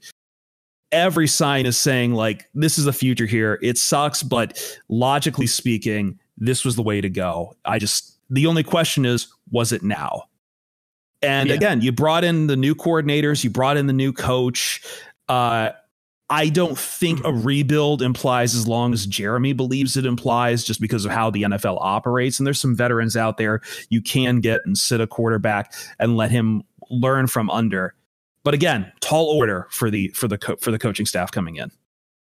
every 0.91 1.27
sign 1.27 1.65
is 1.65 1.77
saying 1.77 2.13
like 2.13 2.49
this 2.53 2.77
is 2.77 2.85
the 2.85 2.93
future 2.93 3.25
here. 3.25 3.59
It 3.61 3.77
sucks, 3.77 4.23
but 4.23 4.61
logically 4.89 5.47
speaking, 5.47 6.19
this 6.37 6.63
was 6.63 6.75
the 6.75 6.83
way 6.83 7.01
to 7.01 7.09
go. 7.09 7.55
I 7.65 7.79
just 7.79 8.17
the 8.29 8.47
only 8.47 8.63
question 8.63 9.05
is, 9.05 9.27
was 9.51 9.71
it 9.71 9.83
now? 9.83 10.23
And 11.21 11.49
yeah. 11.49 11.55
again, 11.55 11.81
you 11.81 11.91
brought 11.91 12.23
in 12.23 12.47
the 12.47 12.55
new 12.55 12.75
coordinators, 12.75 13.43
you 13.43 13.49
brought 13.49 13.77
in 13.77 13.87
the 13.87 13.93
new 13.93 14.13
coach. 14.13 14.83
Uh, 15.27 15.71
I 16.29 16.49
don't 16.49 16.77
think 16.77 17.23
a 17.23 17.31
rebuild 17.31 18.01
implies 18.01 18.53
as 18.53 18.67
long 18.67 18.93
as 18.93 19.05
Jeremy 19.05 19.53
believes 19.53 19.95
it 19.95 20.05
implies, 20.05 20.63
just 20.63 20.81
because 20.81 21.05
of 21.05 21.11
how 21.11 21.29
the 21.29 21.43
NFL 21.43 21.77
operates. 21.79 22.37
And 22.37 22.45
there's 22.45 22.59
some 22.59 22.75
veterans 22.75 23.15
out 23.15 23.37
there 23.37 23.61
you 23.89 24.01
can 24.01 24.41
get 24.41 24.59
and 24.65 24.77
sit 24.77 24.99
a 24.99 25.07
quarterback 25.07 25.73
and 25.99 26.17
let 26.17 26.29
him 26.29 26.63
learn 26.89 27.27
from 27.27 27.49
under. 27.49 27.95
But 28.47 28.53
again, 28.53 28.93
tall 29.01 29.25
order 29.25 29.67
for 29.71 29.91
the 29.91 30.07
for 30.15 30.29
the 30.29 30.37
co- 30.37 30.55
for 30.55 30.71
the 30.71 30.79
coaching 30.79 31.05
staff 31.05 31.31
coming 31.31 31.57
in. 31.57 31.69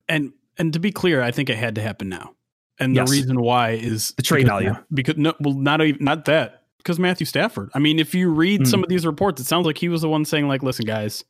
And 0.08 0.32
and 0.56 0.72
to 0.72 0.78
be 0.78 0.92
clear, 0.92 1.20
I 1.20 1.32
think 1.32 1.50
it 1.50 1.56
had 1.56 1.74
to 1.74 1.82
happen 1.82 2.08
now. 2.08 2.36
And 2.78 2.94
yes. 2.94 3.10
the 3.10 3.16
reason 3.16 3.40
why 3.40 3.70
is 3.70 4.12
the 4.12 4.22
trade 4.22 4.46
value. 4.46 4.76
Because 4.92 5.16
no, 5.16 5.34
well, 5.40 5.54
not 5.54 5.82
even 5.82 6.04
not 6.04 6.26
that 6.26 6.66
because 6.78 7.00
Matthew 7.00 7.26
Stafford. 7.26 7.68
I 7.74 7.80
mean, 7.80 7.98
if 7.98 8.14
you 8.14 8.30
read 8.30 8.60
mm. 8.60 8.66
some 8.68 8.84
of 8.84 8.88
these 8.88 9.04
reports, 9.04 9.40
it 9.40 9.46
sounds 9.46 9.66
like 9.66 9.76
he 9.76 9.88
was 9.88 10.02
the 10.02 10.08
one 10.08 10.24
saying 10.24 10.46
like, 10.46 10.62
"Listen, 10.62 10.86
guys, 10.86 11.24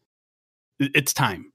it's 0.78 1.14
time." 1.14 1.50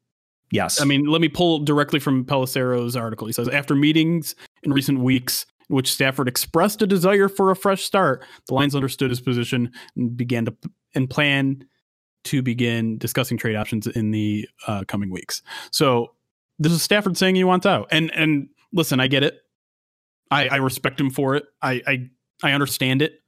Yes. 0.52 0.82
I 0.82 0.86
mean, 0.86 1.06
let 1.06 1.22
me 1.22 1.30
pull 1.30 1.60
directly 1.60 2.00
from 2.00 2.25
Pelissero's 2.25 2.96
article. 2.96 3.28
He 3.28 3.34
says, 3.34 3.48
after 3.48 3.75
meetings 3.75 4.34
in 4.64 4.74
recent 4.74 5.02
weeks 5.02 5.46
in 5.70 5.75
which 5.75 5.94
Stafford 5.94 6.28
expressed 6.28 6.82
a 6.82 6.88
desire 6.88 7.30
for 7.30 7.52
a 7.52 7.56
fresh 7.56 7.84
start, 7.84 8.25
the 8.48 8.56
Lions 8.56 8.74
understood 8.74 9.12
his 9.12 9.22
position 9.22 9.72
and 9.96 10.18
began 10.18 10.46
to 10.46 10.56
and 10.96 11.08
plan 11.08 11.64
to 12.25 12.42
begin 12.42 12.98
discussing 12.98 13.38
trade 13.38 13.56
options 13.56 13.88
in 13.88 14.12
the 14.12 14.48
uh, 14.68 14.83
coming 14.88 15.10
weeks. 15.10 15.42
So 15.71 16.13
this 16.57 16.71
is 16.71 16.81
Stafford 16.81 17.18
saying 17.18 17.36
he 17.36 17.44
wants 17.44 17.66
out, 17.66 17.88
and 17.92 18.12
and 18.16 18.50
listen, 18.74 19.00
I 19.00 19.07
get 19.07 19.24
it. 19.24 19.42
I, 20.31 20.48
I 20.48 20.56
respect 20.57 21.00
him 21.00 21.10
for 21.10 21.36
it. 21.36 21.45
I, 21.62 21.82
I 21.88 22.10
I 22.44 22.51
understand 22.51 23.01
it. 23.01 23.22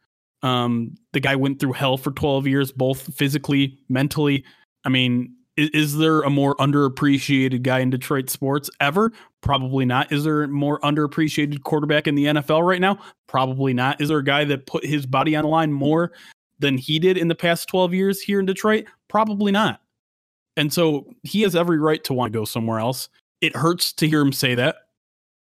Um, 0.43 0.95
the 1.13 1.19
guy 1.19 1.35
went 1.35 1.59
through 1.59 1.73
hell 1.73 1.97
for 1.97 2.11
12 2.11 2.47
years, 2.47 2.71
both 2.71 3.13
physically, 3.13 3.77
mentally. 3.89 4.43
I 4.85 4.89
mean, 4.89 5.35
is, 5.55 5.69
is, 5.69 5.97
there 5.97 6.21
a 6.21 6.29
more 6.29 6.55
underappreciated 6.55 7.61
guy 7.61 7.79
in 7.79 7.91
Detroit 7.91 8.29
sports 8.29 8.69
ever? 8.79 9.11
Probably 9.41 9.85
not. 9.85 10.11
Is 10.11 10.23
there 10.23 10.43
a 10.43 10.47
more 10.47 10.79
underappreciated 10.79 11.61
quarterback 11.63 12.07
in 12.07 12.15
the 12.15 12.25
NFL 12.25 12.65
right 12.65 12.81
now? 12.81 12.97
Probably 13.27 13.73
not. 13.73 14.01
Is 14.01 14.09
there 14.09 14.17
a 14.17 14.23
guy 14.23 14.43
that 14.45 14.65
put 14.65 14.85
his 14.85 15.05
body 15.05 15.35
on 15.35 15.43
the 15.43 15.49
line 15.49 15.71
more 15.71 16.11
than 16.61 16.77
he 16.77 16.99
did 16.99 17.17
in 17.17 17.27
the 17.27 17.35
past 17.35 17.67
12 17.67 17.93
years 17.93 18.21
here 18.21 18.39
in 18.39 18.45
Detroit? 18.45 18.85
Probably 19.07 19.51
not. 19.51 19.81
And 20.57 20.71
so 20.71 21.13
he 21.23 21.41
has 21.41 21.55
every 21.55 21.79
right 21.79 22.03
to 22.05 22.13
want 22.13 22.33
to 22.33 22.39
go 22.39 22.45
somewhere 22.45 22.79
else. 22.79 23.09
It 23.41 23.55
hurts 23.55 23.93
to 23.93 24.07
hear 24.07 24.21
him 24.21 24.31
say 24.31 24.55
that. 24.55 24.75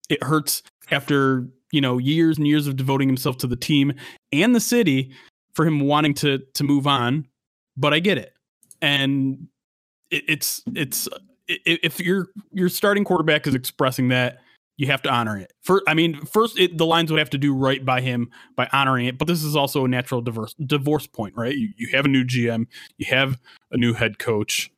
It 0.10 0.24
hurts 0.24 0.64
after, 0.92 1.48
you 1.72 1.82
know, 1.82 1.98
years 1.98 2.38
and 2.38 2.48
years 2.48 2.68
of 2.68 2.76
devoting 2.76 3.08
himself 3.08 3.38
to 3.38 3.48
the 3.48 3.56
team 3.56 3.94
and 4.32 4.56
the 4.56 4.60
city 4.60 5.12
for 5.54 5.66
him 5.66 5.82
wanting 5.82 6.14
to 6.16 6.40
to 6.56 6.64
move 6.64 6.88
on, 6.88 7.28
but 7.78 7.94
I 7.94 8.00
get 8.00 8.18
it. 8.18 8.34
And 8.82 9.48
it, 10.10 10.24
it's 10.28 10.64
it's 10.76 11.08
if 11.48 12.00
your 12.00 12.30
your 12.52 12.70
starting 12.70 13.04
quarterback 13.04 13.48
is 13.48 13.56
expressing 13.56 14.10
that 14.10 14.40
you 14.78 14.88
have 14.88 15.02
to 15.04 15.10
honor 15.10 15.38
it. 15.38 15.54
For 15.62 15.82
I 15.88 15.94
mean, 15.94 16.26
first 16.26 16.60
it, 16.60 16.78
the 16.78 16.86
Lions 16.86 17.12
would 17.12 17.20
have 17.20 17.30
to 17.32 17.38
do 17.38 17.54
right 17.54 17.84
by 17.84 18.02
him 18.02 18.30
by 18.56 18.68
honoring 18.72 19.06
it, 19.06 19.18
but 19.18 19.28
this 19.28 19.44
is 19.44 19.56
also 19.56 19.86
a 19.86 19.88
natural 19.88 20.22
divorce 20.22 20.54
divorce 20.66 21.08
point, 21.08 21.36
right? 21.36 21.56
You, 21.56 21.70
you 21.78 21.90
have 21.94 22.06
a 22.06 22.10
new 22.10 22.24
GM, 22.24 22.68
you 22.98 23.06
have 23.10 23.40
a 23.72 23.78
new 23.78 23.94
head 23.94 24.20
coach. 24.20 24.72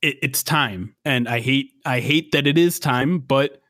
It, 0.00 0.16
it's 0.22 0.42
time, 0.42 0.94
and 1.04 1.28
I 1.28 1.40
hate 1.40 1.72
I 1.84 2.00
hate 2.00 2.32
that 2.32 2.46
it 2.46 2.58
is 2.58 2.78
time, 2.78 3.18
but 3.18 3.60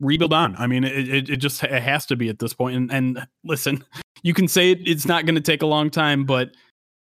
rebuild 0.00 0.32
on. 0.32 0.54
I 0.56 0.66
mean, 0.66 0.84
it, 0.84 1.30
it, 1.30 1.36
just 1.36 1.62
it 1.62 1.82
has 1.82 2.06
to 2.06 2.16
be 2.16 2.28
at 2.28 2.38
this 2.38 2.52
point. 2.52 2.76
And, 2.76 2.92
and 2.92 3.26
listen, 3.44 3.84
you 4.22 4.34
can 4.34 4.48
say 4.48 4.72
it, 4.72 4.86
it's 4.86 5.06
not 5.06 5.24
going 5.24 5.36
to 5.36 5.40
take 5.40 5.62
a 5.62 5.66
long 5.66 5.90
time, 5.90 6.24
but 6.24 6.50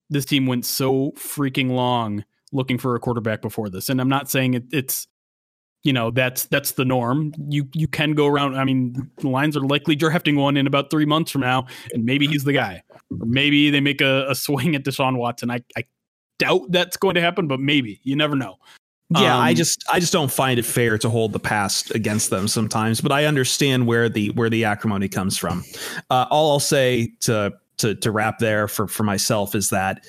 this 0.09 0.25
team 0.25 0.47
went 0.47 0.65
so 0.65 1.12
freaking 1.12 1.71
long 1.71 2.25
looking 2.53 2.79
for 2.79 2.97
a 2.97 3.00
quarterback 3.00 3.43
before 3.43 3.69
this. 3.69 3.89
And 3.89 4.00
I'm 4.00 4.09
not 4.09 4.29
saying 4.29 4.55
it, 4.55 4.65
it's 4.73 5.07
you 5.83 5.93
know 5.93 6.11
that's 6.11 6.45
that's 6.47 6.73
the 6.73 6.85
norm. 6.85 7.33
You 7.49 7.69
you 7.75 7.89
can 7.89 8.13
go 8.13 8.27
around. 8.27 8.57
I 8.57 8.65
mean, 8.65 9.11
the 9.19 9.29
Lions 9.29 9.57
are 9.57 9.61
likely 9.61 9.97
drafting 9.97 10.37
one 10.37 10.57
in 10.57 10.67
about 10.67 10.91
three 10.91 11.07
months 11.07 11.31
from 11.31 11.41
now, 11.41 11.67
and 11.93 12.05
maybe 12.05 12.27
he's 12.27 12.45
the 12.45 12.53
guy. 12.53 12.83
Or 13.19 13.27
maybe 13.27 13.71
they 13.71 13.81
make 13.81 14.01
a, 14.01 14.27
a 14.29 14.35
swing 14.35 14.75
at 14.75 14.85
Deshaun 14.85 15.17
Watson. 15.17 15.51
I, 15.51 15.61
I 15.77 15.85
doubt 16.39 16.71
that's 16.71 16.97
going 16.97 17.15
to 17.15 17.21
happen, 17.21 17.49
but 17.49 17.61
maybe 17.61 18.01
you 18.03 18.17
never 18.17 18.37
know. 18.37 18.57
Yeah, 19.19 19.37
um, 19.37 19.43
I 19.43 19.55
just 19.55 19.85
I 19.91 19.99
just 19.99 20.13
don't 20.13 20.31
find 20.31 20.59
it 20.59 20.65
fair 20.65 20.97
to 20.99 21.09
hold 21.09 21.33
the 21.33 21.41
past 21.41 21.95
against 21.95 22.31
them 22.31 22.47
sometimes, 22.47 23.01
but 23.01 23.11
I 23.11 23.25
understand 23.25 23.87
where 23.87 24.09
the 24.09 24.31
where 24.31 24.51
the 24.51 24.65
acrimony 24.65 25.09
comes 25.09 25.37
from. 25.37 25.65
Uh, 26.11 26.27
all 26.31 26.53
I'll 26.53 26.61
say 26.61 27.13
to 27.21 27.53
to 27.79 27.95
to 27.97 28.11
wrap 28.13 28.39
there 28.39 28.69
for 28.69 28.87
for 28.87 29.03
myself 29.03 29.55
is 29.55 29.71
that 29.71 30.07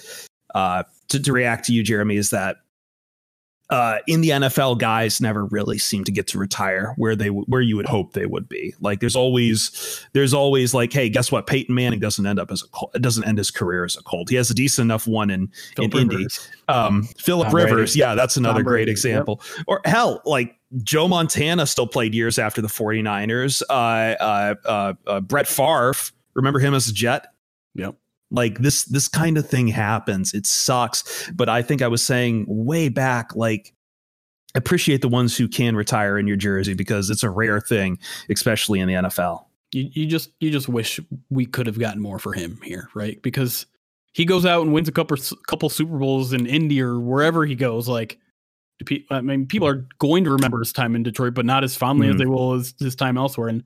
uh, 0.53 0.83
to, 1.09 1.19
to 1.19 1.33
react 1.33 1.65
to 1.65 1.73
you, 1.73 1.81
Jeremy, 1.81 2.17
is 2.17 2.29
that 2.29 2.57
uh, 3.71 3.99
in 4.05 4.19
the 4.19 4.29
NFL, 4.29 4.77
guys 4.77 5.21
never 5.21 5.45
really 5.45 5.77
seem 5.77 6.03
to 6.03 6.11
get 6.11 6.27
to 6.27 6.37
retire 6.37 6.93
where 6.97 7.15
they 7.15 7.27
where 7.29 7.61
you 7.61 7.77
would 7.77 7.85
hope 7.85 8.11
they 8.11 8.25
would 8.25 8.49
be. 8.49 8.75
Like 8.81 8.99
there's 8.99 9.15
always 9.15 10.05
there's 10.11 10.33
always 10.33 10.73
like, 10.73 10.91
hey, 10.91 11.07
guess 11.07 11.31
what? 11.31 11.47
Peyton 11.47 11.73
Manning 11.73 12.01
doesn't 12.01 12.25
end 12.25 12.37
up 12.37 12.51
as 12.51 12.63
a 12.93 12.99
doesn't 12.99 13.23
end 13.23 13.37
his 13.37 13.49
career 13.49 13.85
as 13.85 13.95
a 13.95 14.03
Colt. 14.03 14.29
He 14.29 14.35
has 14.35 14.49
a 14.49 14.53
decent 14.53 14.85
enough 14.85 15.07
one 15.07 15.29
in 15.29 15.49
Phillip 15.77 15.95
in 15.95 16.11
Indy. 16.11 16.27
Um, 16.67 17.03
Philip 17.17 17.47
Tom 17.47 17.55
Rivers, 17.55 17.91
Brady. 17.91 17.99
yeah, 17.99 18.13
that's 18.13 18.35
another 18.35 18.61
great 18.61 18.89
example. 18.89 19.41
Yep. 19.57 19.65
Or 19.67 19.81
hell, 19.85 20.21
like 20.25 20.59
Joe 20.83 21.07
Montana 21.07 21.65
still 21.65 21.87
played 21.87 22.13
years 22.13 22.37
after 22.37 22.61
the 22.61 22.67
49ers. 22.67 23.61
Uh, 23.69 23.73
uh, 23.73 24.55
uh, 24.65 24.93
uh, 25.07 25.21
Brett 25.21 25.47
Favre, 25.47 25.93
remember 26.33 26.59
him 26.59 26.73
as 26.73 26.89
a 26.89 26.93
Jet? 26.93 27.27
Yep. 27.75 27.95
Like 28.31 28.59
this, 28.59 28.85
this 28.85 29.07
kind 29.07 29.37
of 29.37 29.47
thing 29.47 29.67
happens. 29.67 30.33
It 30.33 30.45
sucks. 30.47 31.29
But 31.31 31.49
I 31.49 31.61
think 31.61 31.81
I 31.81 31.87
was 31.87 32.03
saying 32.03 32.45
way 32.47 32.89
back, 32.89 33.35
like, 33.35 33.73
appreciate 34.55 35.01
the 35.01 35.07
ones 35.07 35.37
who 35.37 35.47
can 35.47 35.75
retire 35.75 36.17
in 36.17 36.27
your 36.27 36.37
jersey 36.37 36.73
because 36.73 37.09
it's 37.09 37.23
a 37.23 37.29
rare 37.29 37.59
thing, 37.59 37.99
especially 38.29 38.79
in 38.79 38.87
the 38.87 38.95
NFL. 38.95 39.45
You, 39.73 39.89
you 39.93 40.05
just 40.05 40.31
you 40.39 40.51
just 40.51 40.67
wish 40.67 40.99
we 41.29 41.45
could 41.45 41.67
have 41.67 41.79
gotten 41.79 42.01
more 42.01 42.19
for 42.19 42.33
him 42.33 42.59
here, 42.63 42.89
right? 42.93 43.21
Because 43.21 43.65
he 44.13 44.25
goes 44.25 44.45
out 44.45 44.63
and 44.63 44.73
wins 44.73 44.89
a 44.89 44.91
couple 44.91 45.17
couple 45.47 45.69
Super 45.69 45.97
Bowls 45.97 46.33
in 46.33 46.45
Indy 46.45 46.81
or 46.81 46.99
wherever 46.99 47.45
he 47.45 47.55
goes. 47.55 47.87
Like, 47.87 48.17
I 49.09 49.21
mean, 49.21 49.45
people 49.45 49.67
are 49.67 49.87
going 49.99 50.23
to 50.25 50.31
remember 50.31 50.59
his 50.59 50.73
time 50.73 50.95
in 50.95 51.03
Detroit, 51.03 51.33
but 51.33 51.45
not 51.45 51.63
as 51.63 51.77
fondly 51.77 52.07
mm-hmm. 52.07 52.15
as 52.15 52.19
they 52.19 52.25
will 52.25 52.53
as 52.53 52.73
his 52.79 52.95
time 52.95 53.17
elsewhere. 53.17 53.47
And 53.47 53.63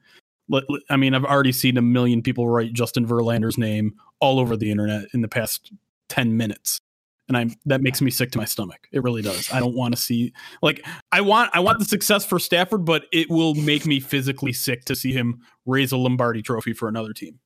I 0.90 0.98
mean, 0.98 1.16
I've 1.16 1.26
already 1.26 1.52
seen 1.52 1.78
a 1.78 1.82
million 1.82 2.22
people 2.22 2.48
write 2.48 2.74
Justin 2.74 3.08
Verlander's 3.08 3.58
name 3.58 3.96
all 4.20 4.40
over 4.40 4.56
the 4.56 4.72
internet 4.72 5.06
in 5.14 5.22
the 5.22 5.28
past 5.28 5.72
10 6.10 6.36
minutes. 6.36 6.82
And 7.28 7.36
I'm 7.36 7.56
that 7.66 7.82
makes 7.82 8.02
me 8.02 8.12
sick 8.12 8.32
to 8.32 8.38
my 8.38 8.46
stomach. 8.46 8.88
It 8.92 9.02
really 9.02 9.24
does. 9.24 9.52
I 9.52 9.60
don't 9.60 9.76
want 9.76 9.96
to 9.96 10.02
see 10.02 10.32
like 10.62 10.86
I 11.12 11.22
want 11.22 11.50
I 11.56 11.60
want 11.60 11.80
the 11.80 11.86
success 11.86 12.24
for 12.24 12.38
Stafford, 12.38 12.86
but 12.86 13.06
it 13.12 13.32
will 13.32 13.56
make 13.56 13.88
me 13.88 14.00
physically 14.00 14.54
sick 14.54 14.86
to 14.86 14.96
see 14.96 15.12
him 15.12 15.42
raise 15.66 15.92
a 15.92 15.98
Lombardi 15.98 16.44
trophy 16.44 16.74
for 16.74 16.88
another 16.88 17.14
team. 17.14 17.40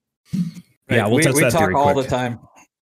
Yeah, 0.90 1.08
we'll 1.08 1.18
we, 1.18 1.32
we 1.32 1.50
talk 1.50 1.74
all 1.74 1.94
quick. 1.94 2.06
the 2.06 2.10
time. 2.10 2.40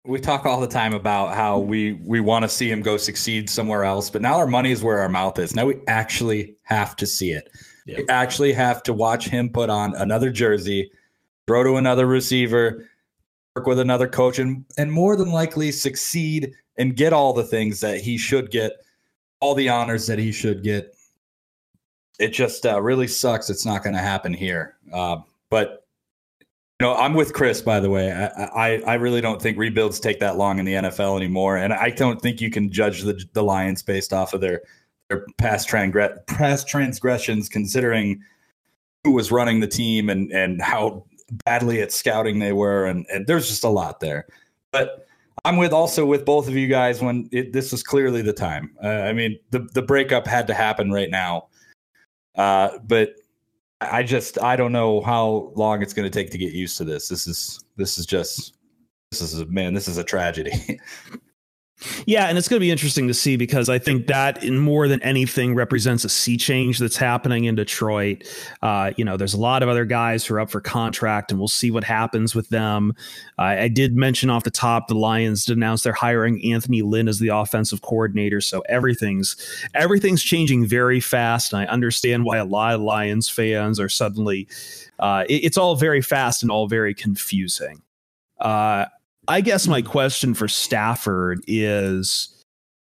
We 0.07 0.19
talk 0.19 0.47
all 0.47 0.61
the 0.61 0.69
time 0.69 0.95
about 0.95 1.35
how 1.35 1.59
we 1.59 1.95
we 2.07 2.21
want 2.21 2.45
to 2.45 2.49
see 2.49 2.71
him 2.71 2.81
go 2.81 2.97
succeed 2.97 3.51
somewhere 3.51 3.85
else, 3.85 4.09
but 4.09 4.23
now 4.23 4.37
our 4.37 4.47
money 4.47 4.71
is 4.71 4.83
where 4.83 5.01
our 5.01 5.11
mouth 5.11 5.39
is. 5.39 5.55
Now 5.55 5.67
we 5.67 5.77
actually 5.89 6.57
have 6.63 6.97
to 6.97 7.07
see 7.07 7.33
it. 7.33 7.51
Yeah. 7.87 7.99
We 7.99 8.09
actually 8.09 8.55
have 8.55 8.83
to 8.85 8.95
watch 8.95 9.29
him 9.29 9.51
put 9.51 9.69
on 9.69 9.95
another 9.97 10.31
jersey, 10.31 10.91
throw 11.47 11.65
to 11.65 11.77
another 11.77 12.07
receiver, 12.07 12.89
work 13.59 13.67
with 13.67 13.81
another 13.81 14.07
coach, 14.07 14.39
and, 14.39 14.65
and 14.77 14.93
more 14.93 15.17
than 15.17 15.33
likely 15.33 15.73
succeed 15.73 16.55
and 16.77 16.95
get 16.95 17.13
all 17.13 17.33
the 17.33 17.43
things 17.43 17.81
that 17.81 18.01
he 18.01 18.17
should 18.17 18.53
get, 18.53 18.73
all 19.41 19.57
the 19.57 19.69
honors 19.69 20.07
that 20.07 20.17
he 20.17 20.31
should 20.31 20.63
get. 20.63 20.95
It 22.21 22.29
just 22.29 22.65
uh, 22.65 22.81
really 22.81 23.09
sucks. 23.09 23.51
It's 23.51 23.67
not 23.67 23.83
going 23.83 23.97
to 23.97 24.01
happen 24.01 24.33
here. 24.33 24.77
Uh, 24.93 25.19
but 25.51 25.87
you 26.79 26.87
know, 26.87 26.95
I'm 26.95 27.15
with 27.15 27.33
Chris. 27.33 27.61
By 27.61 27.81
the 27.81 27.91
way, 27.91 28.13
I, 28.13 28.27
I, 28.45 28.83
I 28.87 28.95
really 28.95 29.21
don't 29.21 29.43
think 29.43 29.59
rebuilds 29.59 29.99
take 29.99 30.21
that 30.21 30.37
long 30.37 30.61
in 30.61 30.65
the 30.65 30.75
NFL 30.75 31.17
anymore, 31.17 31.57
and 31.57 31.73
I 31.73 31.91
don't 31.91 32.23
think 32.23 32.41
you 32.41 32.51
can 32.51 32.71
judge 32.71 33.03
the 33.03 33.21
the 33.33 33.43
Lions 33.43 33.83
based 33.83 34.13
off 34.13 34.35
of 34.35 34.41
their 34.41 34.63
their 35.09 35.27
past, 35.39 35.69
transgre- 35.69 36.25
past 36.29 36.69
transgressions, 36.69 37.49
considering 37.49 38.23
who 39.03 39.13
was 39.13 39.33
running 39.33 39.59
the 39.59 39.67
team 39.67 40.09
and 40.09 40.31
and 40.31 40.63
how 40.63 41.05
badly 41.45 41.81
at 41.81 41.93
scouting 41.93 42.39
they 42.39 42.53
were, 42.53 42.87
and, 42.87 43.07
and 43.13 43.27
there's 43.27 43.49
just 43.49 43.65
a 43.65 43.69
lot 43.69 44.01
there. 44.01 44.27
But 44.73 45.07
I'm 45.45 45.57
with 45.57 45.73
also 45.73 46.05
with 46.05 46.25
both 46.25 46.49
of 46.49 46.55
you 46.57 46.67
guys 46.67 47.01
when 47.01 47.29
it, 47.33 47.53
this 47.53 47.73
was 47.73 47.83
clearly 47.83 48.23
the 48.23 48.33
time. 48.33 48.77
Uh, 48.83 48.89
I 48.89 49.13
mean, 49.13 49.39
the 49.51 49.61
the 49.73 49.83
breakup 49.83 50.27
had 50.27 50.47
to 50.49 50.55
happen 50.55 50.91
right 50.91 51.11
now, 51.11 51.49
uh, 52.37 52.79
but 52.85 53.15
I 53.81 54.03
just 54.03 54.41
I 54.41 54.57
don't 54.57 54.73
know 54.73 55.01
how 55.01 55.53
long 55.55 55.83
it's 55.83 55.95
going 55.95 56.11
to 56.11 56.11
take 56.11 56.31
to 56.33 56.39
get 56.39 56.53
used 56.53 56.77
to 56.79 56.85
this. 56.85 57.09
This 57.09 57.27
is 57.27 57.65
this 57.77 57.99
is 57.99 58.07
just 58.07 58.55
this 59.11 59.23
is 59.23 59.41
a, 59.41 59.47
man. 59.47 59.75
This 59.75 59.89
is 59.89 59.99
a 59.99 60.05
tragedy. 60.05 60.79
Yeah, 62.07 62.27
and 62.27 62.37
it's 62.37 62.49
going 62.49 62.59
to 62.59 62.65
be 62.65 62.73
interesting 62.73 63.07
to 63.07 63.15
see 63.15 63.37
because 63.37 63.69
I 63.69 63.79
think 63.79 64.09
that, 64.09 64.43
in 64.43 64.59
more 64.59 64.89
than 64.89 65.01
anything, 65.03 65.55
represents 65.55 66.05
a 66.05 66.09
sea 66.09 66.37
change 66.37 66.79
that's 66.79 66.97
happening 66.97 67.45
in 67.45 67.55
Detroit. 67.55 68.25
Uh, 68.63 68.93
you 68.97 69.05
know, 69.05 69.17
there's 69.17 69.35
a 69.35 69.41
lot 69.41 69.63
of 69.63 69.69
other 69.69 69.85
guys 69.85 70.27
who 70.27 70.35
are 70.35 70.41
up 70.41 70.51
for 70.51 70.61
contract, 70.61 71.31
and 71.31 71.39
we'll 71.39 71.47
see 71.47 71.71
what 71.71 71.85
happens 71.85 72.35
with 72.35 72.49
them. 72.49 72.95
Uh, 73.39 73.43
I 73.43 73.69
did 73.69 73.97
mention 73.97 74.29
off 74.29 74.43
the 74.43 74.51
top 74.51 74.89
the 74.89 74.95
Lions 74.95 75.49
announced 75.49 75.85
they're 75.85 75.93
hiring 75.93 76.45
Anthony 76.53 76.83
Lynn 76.83 77.07
as 77.07 77.21
the 77.21 77.29
offensive 77.29 77.83
coordinator, 77.83 78.41
so 78.41 78.61
everything's 78.69 79.37
everything's 79.75 80.23
changing 80.23 80.67
very 80.67 80.99
fast. 80.99 81.53
And 81.53 81.63
I 81.63 81.67
understand 81.67 82.25
why 82.25 82.39
a 82.39 82.45
lot 82.45 82.75
of 82.75 82.81
Lions 82.81 83.29
fans 83.29 83.79
are 83.79 83.89
suddenly. 83.89 84.49
Uh, 84.99 85.25
it, 85.29 85.45
it's 85.45 85.57
all 85.57 85.77
very 85.77 86.03
fast 86.03 86.43
and 86.43 86.51
all 86.51 86.67
very 86.67 86.93
confusing. 86.93 87.83
Uh, 88.41 88.87
I 89.29 89.41
guess 89.43 89.69
my 89.69 89.83
question 89.83 90.35
for 90.35 90.49
Stafford 90.49 91.45
is 91.47 92.35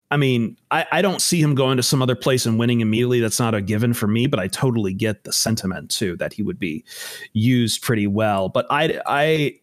I 0.09 0.15
mean, 0.15 0.57
I, 0.71 0.85
I 0.91 1.01
don't 1.01 1.21
see 1.21 1.41
him 1.41 1.53
going 1.53 1.75
to 1.77 1.83
some 1.83 2.01
other 2.01 2.15
place 2.15 2.45
and 2.45 2.57
winning 2.57 2.79
immediately. 2.79 3.19
That's 3.19 3.39
not 3.39 3.53
a 3.53 3.61
given 3.61 3.93
for 3.93 4.07
me, 4.07 4.25
but 4.27 4.39
I 4.39 4.47
totally 4.47 4.93
get 4.93 5.25
the 5.25 5.33
sentiment 5.33 5.91
too 5.91 6.15
that 6.17 6.31
he 6.31 6.43
would 6.43 6.59
be 6.59 6.85
used 7.33 7.81
pretty 7.81 8.07
well. 8.07 8.47
But 8.47 8.67
I, 8.69 9.01
I, 9.05 9.59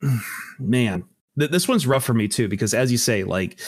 man, 0.60 1.04
th- 1.38 1.50
this 1.50 1.68
one's 1.68 1.86
rough 1.86 2.04
for 2.04 2.14
me 2.14 2.28
too 2.28 2.48
because 2.48 2.74
as 2.74 2.90
you 2.90 2.98
say 2.98 3.24
like 3.24 3.58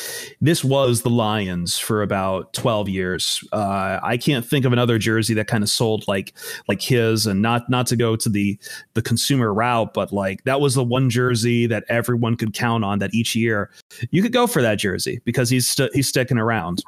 this 0.40 0.64
was 0.64 1.02
the 1.02 1.10
lions 1.10 1.78
for 1.78 2.02
about 2.02 2.52
12 2.52 2.88
years. 2.88 3.44
Uh, 3.52 3.98
i 4.02 4.16
can't 4.16 4.44
think 4.44 4.64
of 4.64 4.72
another 4.72 4.98
jersey 4.98 5.34
that 5.34 5.46
kind 5.46 5.62
of 5.62 5.68
sold 5.68 6.06
like 6.08 6.32
like 6.68 6.80
his 6.80 7.26
and 7.26 7.42
not 7.42 7.68
not 7.68 7.86
to 7.86 7.96
go 7.96 8.16
to 8.16 8.28
the 8.28 8.58
the 8.94 9.02
consumer 9.02 9.52
route 9.52 9.92
but 9.94 10.12
like 10.12 10.42
that 10.44 10.60
was 10.60 10.74
the 10.74 10.84
one 10.84 11.10
jersey 11.10 11.66
that 11.66 11.84
everyone 11.88 12.36
could 12.36 12.52
count 12.52 12.84
on 12.84 12.98
that 12.98 13.12
each 13.14 13.34
year 13.34 13.70
you 14.10 14.22
could 14.22 14.32
go 14.32 14.46
for 14.46 14.62
that 14.62 14.78
jersey 14.78 15.20
because 15.24 15.50
he's 15.50 15.68
st- 15.68 15.94
he's 15.94 16.08
sticking 16.08 16.38
around 16.38 16.82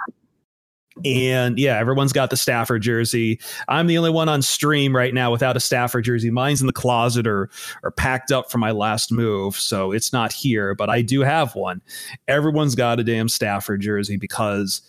and 1.05 1.59
yeah, 1.59 1.79
everyone's 1.79 2.13
got 2.13 2.31
the 2.31 2.37
Stafford 2.37 2.83
jersey. 2.83 3.41
I'm 3.69 3.87
the 3.87 3.99
only 3.99 4.11
one 4.11 4.29
on 4.29 4.43
stream 4.43 4.95
right 4.95 5.15
now 5.15 5.31
without 5.31 5.57
a 5.57 5.61
Stafford 5.61 6.05
jersey. 6.05 6.31
Mine's 6.31 6.61
in 6.61 6.67
the 6.67 6.73
closet 6.73 7.27
or 7.27 7.51
or 7.83 7.91
packed 7.91 8.31
up 8.31 8.51
for 8.51 8.59
my 8.59 8.71
last 8.71 9.11
move, 9.11 9.57
so 9.57 9.93
it's 9.93 10.13
not 10.13 10.33
here. 10.33 10.75
But 10.75 10.91
I 10.91 11.03
do 11.03 11.21
have 11.21 11.55
one. 11.55 11.81
Everyone's 12.29 12.75
got 12.75 13.01
a 13.01 13.05
damn 13.05 13.29
Stafford 13.29 13.81
jersey 13.81 14.17
because 14.17 14.83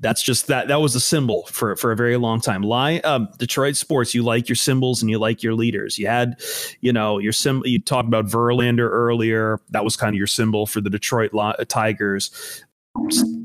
that's 0.00 0.22
just 0.22 0.46
that 0.48 0.68
that 0.68 0.80
was 0.80 0.94
a 0.94 1.00
symbol 1.00 1.46
for 1.46 1.74
for 1.76 1.90
a 1.90 1.96
very 1.96 2.16
long 2.16 2.40
time. 2.40 2.62
Lie, 2.62 2.98
um, 2.98 3.28
Detroit 3.38 3.76
sports, 3.76 4.14
you 4.14 4.22
like 4.22 4.48
your 4.48 4.56
symbols 4.56 5.02
and 5.02 5.10
you 5.10 5.18
like 5.18 5.42
your 5.42 5.54
leaders. 5.54 5.98
You 5.98 6.06
had, 6.06 6.40
you 6.80 6.92
know, 6.92 7.18
your 7.18 7.32
symbol. 7.32 7.66
You 7.66 7.80
talked 7.80 8.06
about 8.06 8.26
Verlander 8.26 8.88
earlier. 8.88 9.60
That 9.70 9.84
was 9.84 9.96
kind 9.96 10.14
of 10.14 10.18
your 10.18 10.26
symbol 10.26 10.66
for 10.66 10.80
the 10.80 10.90
Detroit 10.90 11.32
Tigers. 11.68 12.62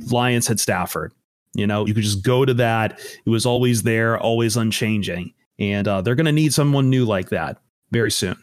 Lions 0.10 0.48
had 0.48 0.60
Stafford. 0.60 1.14
You 1.54 1.68
know, 1.68 1.86
you 1.86 1.94
could 1.94 2.04
just 2.04 2.24
go 2.24 2.46
to 2.46 2.54
that. 2.56 3.00
It 3.26 3.30
was 3.30 3.46
always 3.46 3.84
there, 3.84 4.18
always 4.18 4.56
unchanging. 4.56 5.34
And 5.60 5.88
uh, 5.88 6.02
they're 6.02 6.16
going 6.16 6.26
to 6.26 6.32
need 6.32 6.54
someone 6.54 6.90
new 6.90 7.06
like 7.06 7.30
that 7.30 7.62
very 7.92 8.12
soon. 8.12 8.38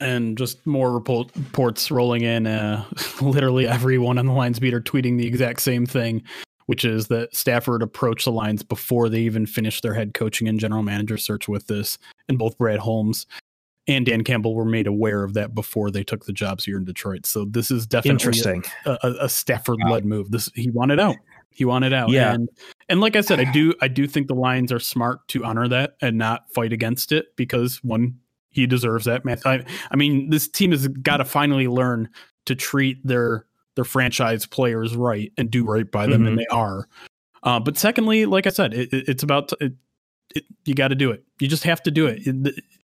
And 0.00 0.36
just 0.36 0.66
more 0.66 0.92
reports 0.92 1.90
rolling 1.90 2.22
in. 2.22 2.46
Uh, 2.46 2.84
literally 3.20 3.68
everyone 3.68 4.18
on 4.18 4.26
the 4.26 4.32
Lions 4.32 4.58
beat 4.58 4.74
are 4.74 4.80
tweeting 4.80 5.18
the 5.18 5.26
exact 5.26 5.62
same 5.62 5.86
thing, 5.86 6.22
which 6.66 6.84
is 6.84 7.06
that 7.08 7.34
Stafford 7.34 7.80
approached 7.80 8.24
the 8.24 8.32
Lions 8.32 8.62
before 8.62 9.08
they 9.08 9.20
even 9.20 9.46
finished 9.46 9.82
their 9.82 9.94
head 9.94 10.14
coaching 10.14 10.48
and 10.48 10.58
general 10.58 10.82
manager 10.82 11.16
search 11.16 11.48
with 11.48 11.68
this. 11.68 11.96
And 12.28 12.38
both 12.38 12.58
Brad 12.58 12.80
Holmes 12.80 13.26
and 13.86 14.04
Dan 14.06 14.24
Campbell 14.24 14.54
were 14.54 14.64
made 14.64 14.86
aware 14.86 15.22
of 15.22 15.34
that 15.34 15.54
before 15.54 15.90
they 15.90 16.02
took 16.02 16.24
the 16.24 16.32
jobs 16.32 16.64
here 16.64 16.76
in 16.76 16.84
Detroit. 16.84 17.26
So 17.26 17.44
this 17.44 17.70
is 17.70 17.86
definitely 17.86 18.10
interesting. 18.12 18.64
A, 18.86 18.98
a, 19.02 19.10
a 19.20 19.28
Stafford 19.28 19.78
led 19.88 20.04
wow. 20.04 20.08
move. 20.08 20.30
This 20.30 20.50
he 20.54 20.70
wanted 20.70 20.98
out. 20.98 21.16
He 21.54 21.64
wanted 21.64 21.92
out. 21.92 22.10
Yeah. 22.10 22.34
And, 22.34 22.48
and 22.88 23.00
like 23.00 23.14
I 23.14 23.20
said, 23.20 23.38
I 23.38 23.50
do 23.50 23.74
I 23.80 23.86
do 23.86 24.08
think 24.08 24.26
the 24.26 24.34
Lions 24.34 24.72
are 24.72 24.80
smart 24.80 25.26
to 25.28 25.44
honor 25.44 25.68
that 25.68 25.94
and 26.02 26.18
not 26.18 26.52
fight 26.52 26.72
against 26.72 27.12
it 27.12 27.36
because 27.36 27.82
one, 27.84 28.18
he 28.50 28.66
deserves 28.66 29.04
that. 29.04 29.22
I, 29.46 29.64
I 29.90 29.96
mean, 29.96 30.30
this 30.30 30.48
team 30.48 30.72
has 30.72 30.88
got 30.88 31.18
to 31.18 31.24
finally 31.24 31.68
learn 31.68 32.08
to 32.46 32.56
treat 32.56 33.04
their 33.06 33.46
their 33.76 33.84
franchise 33.84 34.46
players 34.46 34.96
right 34.96 35.32
and 35.38 35.50
do 35.50 35.64
right 35.64 35.90
by 35.90 36.06
them, 36.06 36.22
mm-hmm. 36.22 36.26
and 36.26 36.38
they 36.38 36.46
are. 36.46 36.88
Uh, 37.44 37.60
but 37.60 37.78
secondly, 37.78 38.26
like 38.26 38.46
I 38.46 38.50
said, 38.50 38.74
it, 38.74 38.92
it, 38.92 39.08
it's 39.08 39.22
about 39.22 39.52
it, 39.60 39.74
you 40.64 40.74
got 40.74 40.88
to 40.88 40.94
do 40.96 41.12
it. 41.12 41.22
You 41.38 41.46
just 41.46 41.64
have 41.64 41.82
to 41.84 41.90
do 41.92 42.06
it. 42.06 42.26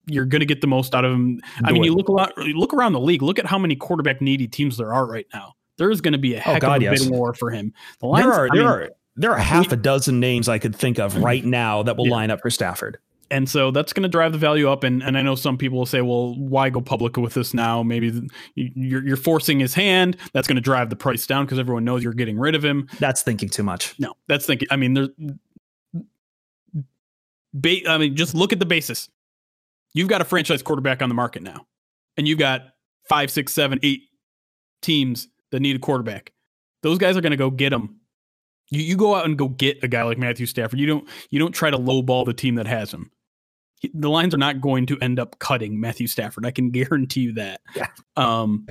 you're 0.07 0.25
going 0.25 0.41
to 0.41 0.47
get 0.47 0.63
the 0.63 0.67
most 0.67 0.95
out 0.95 1.05
of 1.05 1.13
them. 1.13 1.41
I 1.65 1.73
mean, 1.73 1.85
you 1.85 1.95
look 1.95 2.09
a 2.09 2.13
lot, 2.13 2.37
look 2.39 2.73
around 2.73 2.93
the 2.93 3.01
league. 3.01 3.23
Look 3.23 3.39
at 3.39 3.47
how 3.47 3.59
many 3.59 3.77
quarterback 3.77 4.23
needy 4.23 4.47
teams 4.47 4.77
there 4.79 4.95
are 4.95 5.07
right 5.07 5.27
now 5.35 5.55
there 5.79 5.91
is 5.91 6.01
going 6.01 6.13
to 6.13 6.19
be 6.19 6.35
a 6.35 6.39
oh, 6.39 6.41
heck 6.41 6.57
oh, 6.65 6.67
God, 6.67 6.77
of 6.77 6.83
a 6.83 6.85
yes. 6.85 7.01
bidding 7.01 7.19
war 7.19 7.35
for 7.35 7.51
him. 7.51 7.73
The 8.01 8.07
Lions, 8.07 8.27
there 8.27 8.33
are 8.33 8.49
I 8.51 8.55
there 8.55 8.63
mean, 8.63 8.73
are 8.73 8.91
there 9.17 9.33
are 9.33 9.39
half 9.39 9.73
a 9.73 9.77
dozen 9.77 10.21
names 10.21 10.49
I 10.49 10.59
could 10.59 10.75
think 10.75 10.99
of 10.99 11.17
right 11.17 11.45
now 11.45 11.83
that 11.85 11.97
will 11.97 12.07
yeah. 12.07 12.13
line 12.13 12.31
up 12.31 12.41
for 12.41 12.51
Stafford. 12.51 12.99
and 13.31 13.49
so 13.49 13.71
that's 13.71 13.93
going 13.93 14.03
to 14.03 14.09
drive 14.09 14.33
the 14.33 14.39
value 14.39 14.71
up. 14.71 14.85
And 14.85 15.03
and 15.03 15.19
I 15.19 15.23
know 15.23 15.35
some 15.35 15.59
people 15.59 15.79
will 15.79 15.87
say, 15.87 16.01
well, 16.01 16.35
why 16.37 16.71
go 16.71 16.81
public 16.81 17.17
with 17.17 17.35
this 17.35 17.55
now? 17.55 17.83
Maybe 17.83 18.29
you're 18.55 19.05
you're 19.05 19.17
forcing 19.17 19.59
his 19.61 19.75
hand. 19.75 20.17
That's 20.33 20.47
going 20.47 20.57
to 20.57 20.63
drive 20.63 20.91
the 20.91 20.97
price 20.97 21.27
down 21.27 21.45
because 21.45 21.59
everyone 21.59 21.85
knows 21.85 22.03
you're 22.03 22.13
getting 22.13 22.39
rid 22.39 22.55
of 22.55 22.65
him. 22.65 22.89
That's 22.99 23.23
thinking 23.23 23.49
too 23.49 23.63
much. 23.63 23.99
No, 23.99 24.15
that's 24.29 24.47
thinking. 24.47 24.69
I 24.71 24.77
mean, 24.77 24.95
there's. 24.95 25.09
Ba- 27.53 27.89
I 27.89 27.99
mean, 27.99 28.17
just 28.17 28.35
look 28.35 28.53
at 28.53 28.59
the 28.59 28.67
basis. 28.67 29.09
You've 29.93 30.09
got 30.09 30.21
a 30.21 30.25
franchise 30.25 30.63
quarterback 30.63 31.03
on 31.03 31.09
the 31.09 31.15
market 31.15 31.43
now, 31.43 31.67
and 32.17 32.27
you've 32.27 32.39
got 32.39 32.63
five, 33.09 33.31
six, 33.31 33.53
seven, 33.53 33.79
eight 33.83 34.03
teams 34.83 35.29
that 35.55 35.61
need 35.61 35.77
a 35.77 35.79
quarterback. 35.79 36.33
Those 36.83 36.99
guys 36.99 37.17
are 37.17 37.21
going 37.21 37.31
to 37.31 37.37
go 37.37 37.49
get 37.49 37.71
them. 37.71 38.01
You 38.71 38.83
you 38.83 38.97
go 38.97 39.15
out 39.15 39.25
and 39.25 39.39
go 39.39 39.49
get 39.49 39.85
a 39.85 39.89
guy 39.89 40.03
like 40.03 40.19
Matthew 40.19 40.47
Stafford. 40.47 40.81
You 40.81 40.87
don't 40.87 41.09
you 41.31 41.39
don't 41.39 41.53
try 41.53 41.71
to 41.71 41.79
lowball 41.79 42.27
the 42.27 42.35
team 42.35 42.57
that 42.57 42.67
has 42.67 42.93
him. 42.93 43.13
The 43.93 44.11
Lions 44.11 44.35
are 44.35 44.39
not 44.39 44.61
going 44.61 44.87
to 44.87 44.99
end 44.99 45.21
up 45.21 45.39
cutting 45.39 45.79
Matthew 45.79 46.09
Stafford. 46.09 46.45
I 46.45 46.51
can 46.51 46.71
guarantee 46.73 47.21
you 47.21 47.33
that. 47.35 47.61
Yeah. 47.77 47.87
Um, 48.17 48.67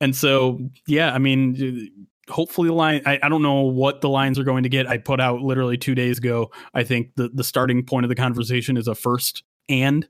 and 0.00 0.16
so 0.16 0.58
yeah, 0.88 1.14
I 1.14 1.18
mean, 1.18 2.08
hopefully 2.28 2.66
the 2.66 2.74
line. 2.74 3.02
I, 3.06 3.20
I 3.22 3.28
don't 3.28 3.42
know 3.42 3.60
what 3.60 4.00
the 4.00 4.08
Lions 4.08 4.36
are 4.36 4.44
going 4.44 4.64
to 4.64 4.68
get. 4.68 4.88
I 4.88 4.98
put 4.98 5.20
out 5.20 5.40
literally 5.40 5.78
two 5.78 5.94
days 5.94 6.18
ago. 6.18 6.50
I 6.74 6.82
think 6.82 7.14
the 7.14 7.28
the 7.32 7.44
starting 7.44 7.86
point 7.86 8.04
of 8.04 8.08
the 8.08 8.16
conversation 8.16 8.76
is 8.76 8.88
a 8.88 8.96
first 8.96 9.44
and 9.68 10.08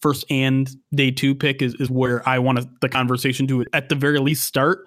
first 0.00 0.24
and 0.30 0.70
day 0.94 1.10
two 1.10 1.34
pick 1.34 1.60
is, 1.60 1.74
is 1.74 1.90
where 1.90 2.26
I 2.26 2.38
want 2.38 2.80
the 2.80 2.88
conversation 2.88 3.46
to 3.48 3.66
at 3.74 3.90
the 3.90 3.96
very 3.96 4.18
least 4.18 4.44
start. 4.44 4.86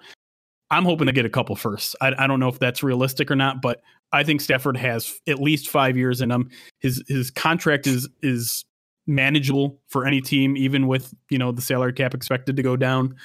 I'm 0.72 0.86
hoping 0.86 1.06
to 1.06 1.12
get 1.12 1.26
a 1.26 1.30
couple 1.30 1.54
first. 1.54 1.94
I, 2.00 2.14
I 2.18 2.26
don't 2.26 2.40
know 2.40 2.48
if 2.48 2.58
that's 2.58 2.82
realistic 2.82 3.30
or 3.30 3.36
not, 3.36 3.60
but 3.60 3.82
I 4.10 4.24
think 4.24 4.40
Stafford 4.40 4.76
has 4.78 5.20
at 5.28 5.38
least 5.38 5.68
five 5.68 5.98
years 5.98 6.22
in 6.22 6.30
him. 6.30 6.50
His 6.80 7.04
his 7.06 7.30
contract 7.30 7.86
is 7.86 8.08
is 8.22 8.64
manageable 9.06 9.78
for 9.88 10.06
any 10.06 10.22
team, 10.22 10.56
even 10.56 10.86
with 10.86 11.14
you 11.28 11.38
know 11.38 11.52
the 11.52 11.60
salary 11.60 11.92
cap 11.92 12.14
expected 12.14 12.56
to 12.56 12.62
go 12.62 12.76
down. 12.76 13.16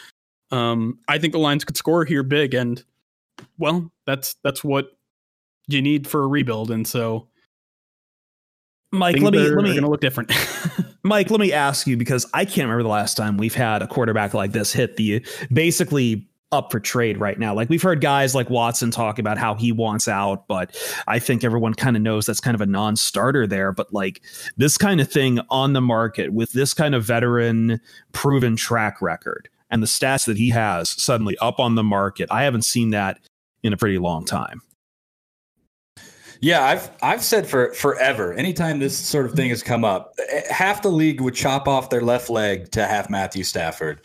Um, 0.52 1.00
I 1.08 1.18
think 1.20 1.32
the 1.32 1.40
Lions 1.40 1.64
could 1.64 1.78
score 1.78 2.04
here 2.04 2.22
big, 2.22 2.54
and 2.54 2.84
well, 3.58 3.92
that's 4.06 4.36
that's 4.44 4.62
what 4.62 4.90
you 5.70 5.82
need 5.82 6.06
for 6.06 6.24
a 6.24 6.28
rebuild, 6.28 6.70
and 6.70 6.86
so 6.86 7.30
Mike, 8.92 9.20
let 9.20 9.32
me 9.32 9.40
let 9.40 9.64
me 9.64 9.70
going 9.70 9.84
to 9.84 9.90
look 9.90 10.02
different. 10.02 10.34
Mike, 11.04 11.30
let 11.30 11.40
me 11.40 11.54
ask 11.54 11.88
you 11.88 11.96
because 11.96 12.26
I 12.34 12.44
can't 12.44 12.66
remember 12.66 12.84
the 12.84 12.90
last 12.90 13.16
time 13.16 13.38
we've 13.38 13.56
had 13.56 13.82
a 13.82 13.88
quarterback 13.88 14.34
like 14.34 14.52
this 14.52 14.74
hit 14.74 14.98
the 14.98 15.26
basically 15.52 16.28
up 16.52 16.72
for 16.72 16.80
trade 16.80 17.20
right 17.20 17.38
now. 17.38 17.54
Like 17.54 17.70
we've 17.70 17.82
heard 17.82 18.02
guys 18.02 18.34
like 18.34 18.50
Watson 18.50 18.92
talk 18.92 19.20
about 19.20 19.38
how 19.38 19.56
he 19.56 19.72
wants 19.72 20.08
out, 20.08 20.48
but 20.48 20.76
I 21.08 21.20
think 21.20 21.44
everyone 21.44 21.74
kind 21.74 21.96
of 21.96 22.02
knows 22.02 22.26
that's 22.26 22.40
kind 22.40 22.56
of 22.56 22.62
a 22.62 22.66
non-starter 22.66 23.48
there. 23.48 23.72
But 23.72 23.94
like 23.94 24.22
this 24.56 24.78
kind 24.78 25.02
of 25.02 25.12
thing 25.12 25.40
on 25.50 25.74
the 25.74 25.82
market 25.82 26.32
with 26.34 26.54
this 26.54 26.74
kind 26.74 26.96
of 26.96 27.04
veteran 27.04 27.82
proven 28.14 28.56
track 28.56 29.02
record 29.02 29.50
and 29.70 29.84
the 29.84 29.88
stats 29.88 30.26
that 30.26 30.38
he 30.38 30.50
has 30.50 30.90
suddenly 30.90 31.38
up 31.40 31.60
on 31.60 31.76
the 31.76 31.84
market, 31.84 32.30
I 32.32 32.44
haven't 32.44 32.64
seen 32.64 32.92
that 32.92 33.20
in 33.64 33.74
a 33.74 33.78
pretty 33.78 33.98
long 33.98 34.24
time. 34.24 34.62
Yeah, 36.40 36.64
I've 36.64 36.92
I've 37.02 37.24
said 37.24 37.48
for 37.48 37.74
forever. 37.74 38.32
Anytime 38.34 38.80
this 38.80 38.96
sort 38.96 39.26
of 39.26 39.34
thing 39.34 39.50
has 39.50 39.64
come 39.64 39.84
up, 39.84 40.14
eh, 40.30 40.44
half 40.54 40.84
the 40.84 40.92
league 40.92 41.20
would 41.20 41.34
chop 41.34 41.68
off 41.68 41.90
their 41.90 42.02
left 42.02 42.30
leg 42.30 42.70
to 42.72 42.86
have 42.86 43.10
Matthew 43.10 43.44
Stafford 43.44 44.02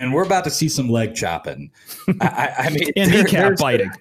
and 0.00 0.12
we're 0.12 0.24
about 0.24 0.44
to 0.44 0.50
see 0.50 0.68
some 0.68 0.88
leg 0.88 1.14
chopping. 1.14 1.70
I, 2.20 2.54
I 2.58 2.70
mean, 2.70 2.90
and 2.96 3.12
there, 3.12 3.22
kneecap 3.22 3.58
biting. 3.58 3.92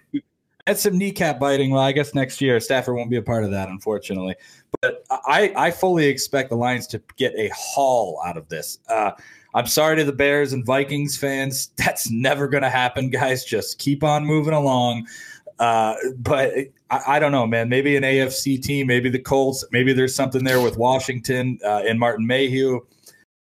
That's 0.66 0.82
some 0.82 0.98
kneecap 0.98 1.40
biting. 1.40 1.72
Well, 1.72 1.82
I 1.82 1.92
guess 1.92 2.16
next 2.16 2.42
year 2.42 2.60
Stafford 2.60 2.96
won't 2.96 3.10
be 3.10 3.18
a 3.18 3.22
part 3.22 3.44
of 3.44 3.52
that, 3.52 3.70
unfortunately. 3.70 4.36
But 4.82 5.04
I, 5.10 5.54
I 5.56 5.72
fully 5.72 6.06
expect 6.06 6.50
the 6.50 6.56
Lions 6.56 6.88
to 6.88 7.02
get 7.18 7.34
a 7.36 7.52
haul 7.56 8.22
out 8.26 8.38
of 8.38 8.48
this. 8.50 8.80
Uh, 8.88 9.12
I'm 9.54 9.66
sorry 9.66 9.98
to 9.98 10.04
the 10.04 10.14
Bears 10.14 10.54
and 10.54 10.66
Vikings 10.66 11.18
fans. 11.18 11.72
That's 11.78 12.10
never 12.10 12.48
going 12.48 12.64
to 12.64 12.70
happen, 12.70 13.10
guys. 13.10 13.44
Just 13.44 13.80
keep 13.80 14.04
on 14.04 14.26
moving 14.26 14.54
along. 14.54 15.08
Uh, 15.60 15.96
but 16.18 16.54
I, 16.90 17.02
I, 17.08 17.20
don't 17.20 17.34
know, 17.34 17.46
man. 17.46 17.68
Maybe 17.68 17.98
an 17.98 18.04
AFC 18.04 18.62
team, 18.62 18.88
maybe 18.88 19.10
the 19.10 19.20
Colts, 19.20 19.66
maybe 19.74 19.92
there's 19.92 20.16
something 20.16 20.46
there 20.46 20.62
with 20.62 20.78
Washington 20.78 21.60
uh, 21.66 21.82
and 21.86 22.00
Martin 22.00 22.26
Mayhew. 22.26 22.80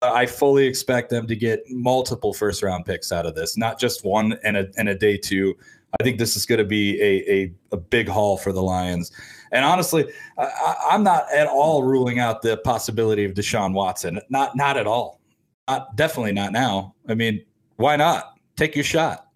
I 0.02 0.26
fully 0.28 0.68
expect 0.68 1.10
them 1.10 1.26
to 1.28 1.36
get 1.36 1.64
multiple 1.70 2.34
first 2.34 2.62
round 2.62 2.86
picks 2.86 3.12
out 3.12 3.26
of 3.26 3.36
this, 3.36 3.58
not 3.58 3.80
just 3.80 4.06
one 4.06 4.38
and 4.44 4.58
a 4.58 4.68
and 4.78 4.90
a 4.90 4.96
day 4.96 5.18
two. 5.18 5.56
I 6.00 6.04
think 6.04 6.20
this 6.20 6.36
is 6.36 6.46
going 6.46 6.60
to 6.60 6.66
be 6.66 7.02
a, 7.02 7.32
a, 7.32 7.54
a 7.72 7.78
big 7.78 8.08
haul 8.08 8.38
for 8.38 8.52
the 8.52 8.62
Lions. 8.62 9.12
And 9.52 9.64
honestly, 9.64 10.06
I, 10.38 10.76
am 10.92 11.04
not 11.04 11.32
at 11.34 11.48
all 11.48 11.84
ruling 11.84 12.20
out 12.20 12.42
the 12.42 12.58
possibility 12.58 13.24
of 13.24 13.34
Deshaun 13.34 13.74
Watson. 13.74 14.20
Not 14.30 14.56
not 14.56 14.78
at 14.78 14.86
all. 14.86 15.20
Not 15.68 15.96
definitely 15.96 16.34
not 16.34 16.52
now. 16.52 16.94
I 17.08 17.16
mean, 17.16 17.44
why 17.78 17.96
not? 17.96 18.38
Take 18.56 18.76
your 18.76 18.84
shot. 18.84 19.27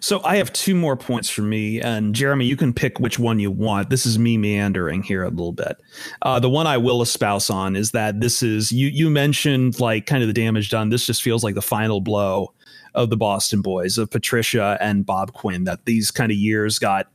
So 0.00 0.22
I 0.24 0.36
have 0.36 0.52
two 0.52 0.74
more 0.74 0.96
points 0.96 1.28
for 1.28 1.42
me, 1.42 1.80
and 1.80 2.14
Jeremy, 2.14 2.46
you 2.46 2.56
can 2.56 2.72
pick 2.72 3.00
which 3.00 3.18
one 3.18 3.40
you 3.40 3.50
want. 3.50 3.90
This 3.90 4.06
is 4.06 4.18
me 4.18 4.38
meandering 4.38 5.02
here 5.02 5.24
a 5.24 5.30
little 5.30 5.52
bit. 5.52 5.76
Uh, 6.22 6.38
the 6.38 6.50
one 6.50 6.66
I 6.66 6.76
will 6.76 7.02
espouse 7.02 7.50
on 7.50 7.74
is 7.74 7.90
that 7.90 8.20
this 8.20 8.42
is 8.42 8.70
you. 8.70 8.88
You 8.88 9.10
mentioned 9.10 9.80
like 9.80 10.06
kind 10.06 10.22
of 10.22 10.28
the 10.28 10.32
damage 10.32 10.70
done. 10.70 10.90
This 10.90 11.06
just 11.06 11.22
feels 11.22 11.42
like 11.42 11.54
the 11.54 11.62
final 11.62 12.00
blow 12.00 12.52
of 12.94 13.10
the 13.10 13.16
Boston 13.16 13.60
boys 13.60 13.98
of 13.98 14.10
Patricia 14.10 14.78
and 14.80 15.04
Bob 15.04 15.32
Quinn. 15.32 15.64
That 15.64 15.84
these 15.84 16.10
kind 16.10 16.30
of 16.30 16.38
years 16.38 16.78
got. 16.78 17.08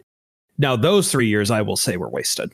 Now 0.57 0.75
those 0.75 1.09
three 1.09 1.27
years, 1.27 1.49
I 1.49 1.61
will 1.61 1.77
say, 1.77 1.97
were 1.97 2.09
wasted. 2.09 2.51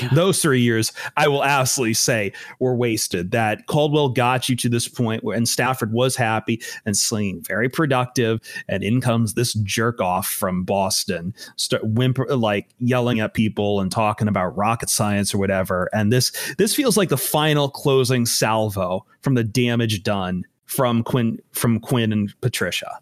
Yeah. 0.00 0.08
Those 0.14 0.40
three 0.40 0.60
years, 0.60 0.92
I 1.16 1.28
will 1.28 1.42
absolutely 1.42 1.94
say, 1.94 2.32
were 2.60 2.74
wasted. 2.74 3.32
That 3.32 3.66
Caldwell 3.66 4.10
got 4.10 4.48
you 4.48 4.56
to 4.56 4.68
this 4.68 4.88
point 4.88 5.24
where, 5.24 5.36
and 5.36 5.48
Stafford 5.48 5.92
was 5.92 6.14
happy 6.14 6.62
and 6.86 6.96
slinging 6.96 7.42
very 7.42 7.68
productive, 7.68 8.40
and 8.68 8.82
in 8.82 9.00
comes 9.00 9.34
this 9.34 9.54
jerk 9.54 10.00
off 10.00 10.28
from 10.28 10.64
Boston, 10.64 11.34
start 11.56 11.84
whimper 11.84 12.26
like 12.36 12.68
yelling 12.78 13.20
at 13.20 13.34
people 13.34 13.80
and 13.80 13.90
talking 13.90 14.28
about 14.28 14.56
rocket 14.56 14.88
science 14.88 15.34
or 15.34 15.38
whatever. 15.38 15.88
And 15.92 16.12
this 16.12 16.30
this 16.58 16.74
feels 16.74 16.96
like 16.96 17.08
the 17.08 17.16
final 17.16 17.68
closing 17.68 18.24
salvo 18.26 19.04
from 19.20 19.34
the 19.34 19.44
damage 19.44 20.02
done 20.02 20.44
from 20.66 21.02
Quinn 21.02 21.40
from 21.52 21.80
Quinn 21.80 22.12
and 22.12 22.32
Patricia. 22.40 22.98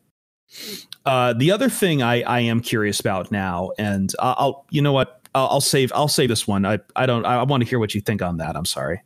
Uh, 1.06 1.32
the 1.32 1.50
other 1.50 1.68
thing 1.68 2.02
I, 2.02 2.22
I 2.22 2.40
am 2.40 2.60
curious 2.60 3.00
about 3.00 3.30
now, 3.30 3.70
and 3.78 4.12
I'll 4.18 4.66
you 4.70 4.82
know 4.82 4.92
what 4.92 5.19
I'll, 5.34 5.48
I'll 5.48 5.60
save 5.60 5.92
I'll 5.94 6.08
save 6.08 6.28
this 6.28 6.46
one. 6.46 6.66
I 6.66 6.78
I 6.96 7.06
don't 7.06 7.24
I 7.24 7.42
want 7.44 7.62
to 7.62 7.68
hear 7.68 7.78
what 7.78 7.94
you 7.94 8.00
think 8.00 8.22
on 8.22 8.38
that. 8.38 8.56
I'm 8.56 8.64
sorry. 8.64 9.02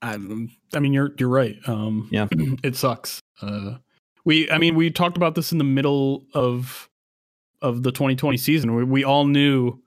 I, 0.00 0.14
I 0.14 0.78
mean 0.80 0.92
you're 0.92 1.12
you're 1.18 1.28
right. 1.28 1.56
Um, 1.66 2.08
yeah, 2.10 2.26
it 2.62 2.76
sucks. 2.76 3.20
Uh, 3.40 3.76
we 4.24 4.50
I 4.50 4.58
mean 4.58 4.74
we 4.74 4.90
talked 4.90 5.16
about 5.16 5.34
this 5.34 5.52
in 5.52 5.58
the 5.58 5.64
middle 5.64 6.24
of 6.34 6.88
of 7.60 7.82
the 7.82 7.92
2020 7.92 8.36
season. 8.36 8.74
We, 8.74 8.84
we 8.84 9.04
all 9.04 9.26
knew 9.26 9.80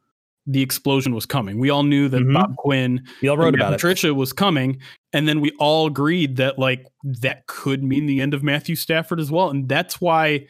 the 0.47 0.61
explosion 0.61 1.13
was 1.13 1.25
coming. 1.25 1.59
We 1.59 1.69
all 1.69 1.83
knew 1.83 2.07
that 2.07 2.21
mm-hmm. 2.21 2.33
Bob 2.33 2.55
Quinn, 2.57 3.03
we 3.21 3.27
all 3.27 3.37
wrote 3.37 3.55
about 3.55 3.73
Patricia 3.73 4.09
it. 4.09 4.15
was 4.15 4.31
coming, 4.31 4.79
and 5.11 5.27
then 5.27 5.41
we 5.41 5.51
all 5.59 5.87
agreed 5.87 6.37
that 6.37 6.59
like 6.59 6.85
that 7.03 7.47
could 7.47 7.83
mean 7.83 8.05
the 8.05 8.21
end 8.21 8.33
of 8.33 8.43
Matthew 8.43 8.75
Stafford 8.75 9.19
as 9.19 9.31
well, 9.31 9.49
and 9.49 9.67
that's 9.67 9.99
why. 9.99 10.47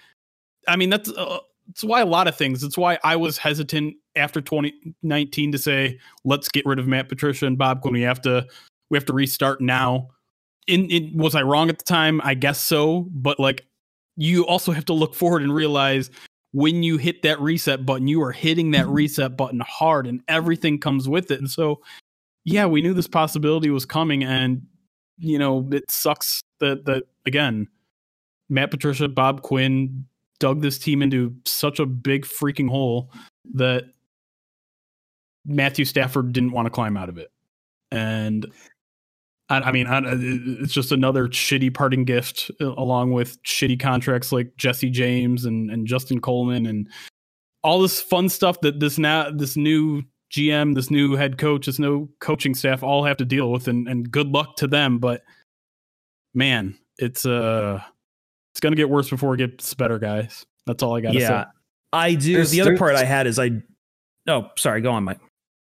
I 0.68 0.76
mean 0.78 0.90
that's 0.90 1.10
uh, 1.10 1.40
that's 1.68 1.84
why 1.84 2.02
a 2.02 2.06
lot 2.06 2.28
of 2.28 2.36
things. 2.36 2.64
It's 2.64 2.78
why 2.78 3.00
I 3.04 3.16
was 3.16 3.38
hesitant 3.38 3.96
after 4.16 4.42
2019 4.42 5.52
to 5.52 5.58
say 5.58 6.00
let's 6.24 6.50
get 6.50 6.66
rid 6.66 6.80
of 6.80 6.88
Matt 6.88 7.10
Patricia 7.10 7.46
and 7.46 7.58
Bob 7.58 7.82
Quinn. 7.82 7.94
We 7.94 8.02
have 8.02 8.22
to 8.22 8.48
we 8.90 8.98
have 8.98 9.06
to 9.06 9.14
restart 9.14 9.62
now. 9.62 10.10
In, 10.68 10.90
in 10.90 11.18
was 11.18 11.36
I 11.36 11.44
wrong 11.44 11.70
at 11.70 11.78
the 11.78 11.84
time? 11.84 12.22
I 12.24 12.34
guess 12.34 12.60
so, 12.60 13.08
but 13.12 13.40
like 13.40 13.66
you 14.18 14.46
also 14.46 14.72
have 14.72 14.86
to 14.86 14.94
look 14.94 15.14
forward 15.14 15.44
and 15.44 15.54
realize 15.54 16.10
when 16.52 16.84
you 16.84 16.98
hit 16.98 17.22
that 17.24 17.40
reset 17.42 17.86
button, 17.86 18.08
you 18.08 18.24
are 18.24 18.32
hitting 18.32 18.72
that 18.72 18.86
mm-hmm. 18.86 18.94
reset 18.94 19.36
button 19.36 19.60
hard 19.60 20.08
and 20.08 20.22
everything 20.28 20.80
comes 20.80 21.08
with 21.10 21.30
it. 21.32 21.40
And 21.40 21.50
so 21.50 21.82
yeah, 22.46 22.66
we 22.66 22.82
knew 22.82 22.94
this 22.94 23.08
possibility 23.08 23.70
was 23.70 23.86
coming 23.86 24.24
and 24.24 24.62
you 25.18 25.40
know, 25.40 25.68
it 25.72 25.90
sucks 25.90 26.42
that 26.60 26.86
that 26.86 27.04
again, 27.26 27.68
Matt 28.50 28.72
Patricia, 28.72 29.08
Bob 29.08 29.42
Quinn 29.42 30.06
dug 30.40 30.62
this 30.62 30.78
team 30.78 31.02
into 31.02 31.36
such 31.46 31.80
a 31.80 31.86
big 31.86 32.26
freaking 32.26 32.70
hole 32.70 33.12
that 33.54 33.86
Matthew 35.46 35.86
Stafford 35.86 36.34
didn't 36.34 36.52
want 36.52 36.66
to 36.66 36.70
climb 36.70 36.98
out 36.98 37.10
of 37.10 37.18
it. 37.18 37.32
And 37.92 38.46
I, 39.50 39.60
I 39.60 39.72
mean, 39.72 39.88
I, 39.88 40.02
it's 40.04 40.74
just 40.74 40.92
another 40.92 41.28
shitty 41.28 41.74
parting 41.74 42.04
gift, 42.06 42.52
uh, 42.62 42.74
along 42.74 43.12
with 43.12 43.42
shitty 43.44 43.80
contracts 43.80 44.32
like 44.32 44.56
Jesse 44.58 44.90
James 44.90 45.46
and, 45.46 45.70
and 45.70 45.88
Justin 45.88 46.20
Coleman 46.20 46.66
and 46.66 46.90
all 47.64 47.82
this 47.82 48.02
fun 48.02 48.30
stuff 48.30 48.62
that 48.62 48.80
this 48.80 48.98
now 48.98 49.30
this 49.32 49.56
new 49.56 50.04
GM, 50.32 50.76
this 50.76 50.92
new 50.92 51.16
head 51.16 51.38
coach, 51.38 51.68
this 51.68 51.80
new 51.80 52.10
coaching 52.20 52.56
staff 52.56 52.84
all 52.84 53.04
have 53.04 53.18
to 53.18 53.26
deal 53.26 53.52
with. 53.52 53.68
And, 53.68 53.88
and 53.88 54.10
good 54.12 54.28
luck 54.28 54.56
to 54.58 54.68
them. 54.68 55.00
But 55.00 55.22
man, 56.34 56.78
it's 56.98 57.26
uh 57.26 57.82
it's 58.54 58.60
gonna 58.60 58.76
get 58.76 58.90
worse 58.90 59.10
before 59.10 59.36
it 59.36 59.38
gets 59.38 59.74
better, 59.74 60.00
guys. 60.00 60.46
That's 60.66 60.82
all 60.82 60.96
I 60.96 61.02
got 61.02 61.12
to 61.12 61.20
yeah, 61.20 61.44
say. 61.44 61.50
I 61.94 62.14
do. 62.16 62.34
There's, 62.34 62.52
the 62.52 62.62
other 62.62 62.78
part 62.78 62.96
I 62.96 63.04
had 63.04 63.28
is 63.28 63.38
I. 63.38 63.52
Oh, 64.28 64.50
sorry. 64.58 64.82
Go 64.82 64.92
on, 64.92 65.04
Mike. 65.04 65.20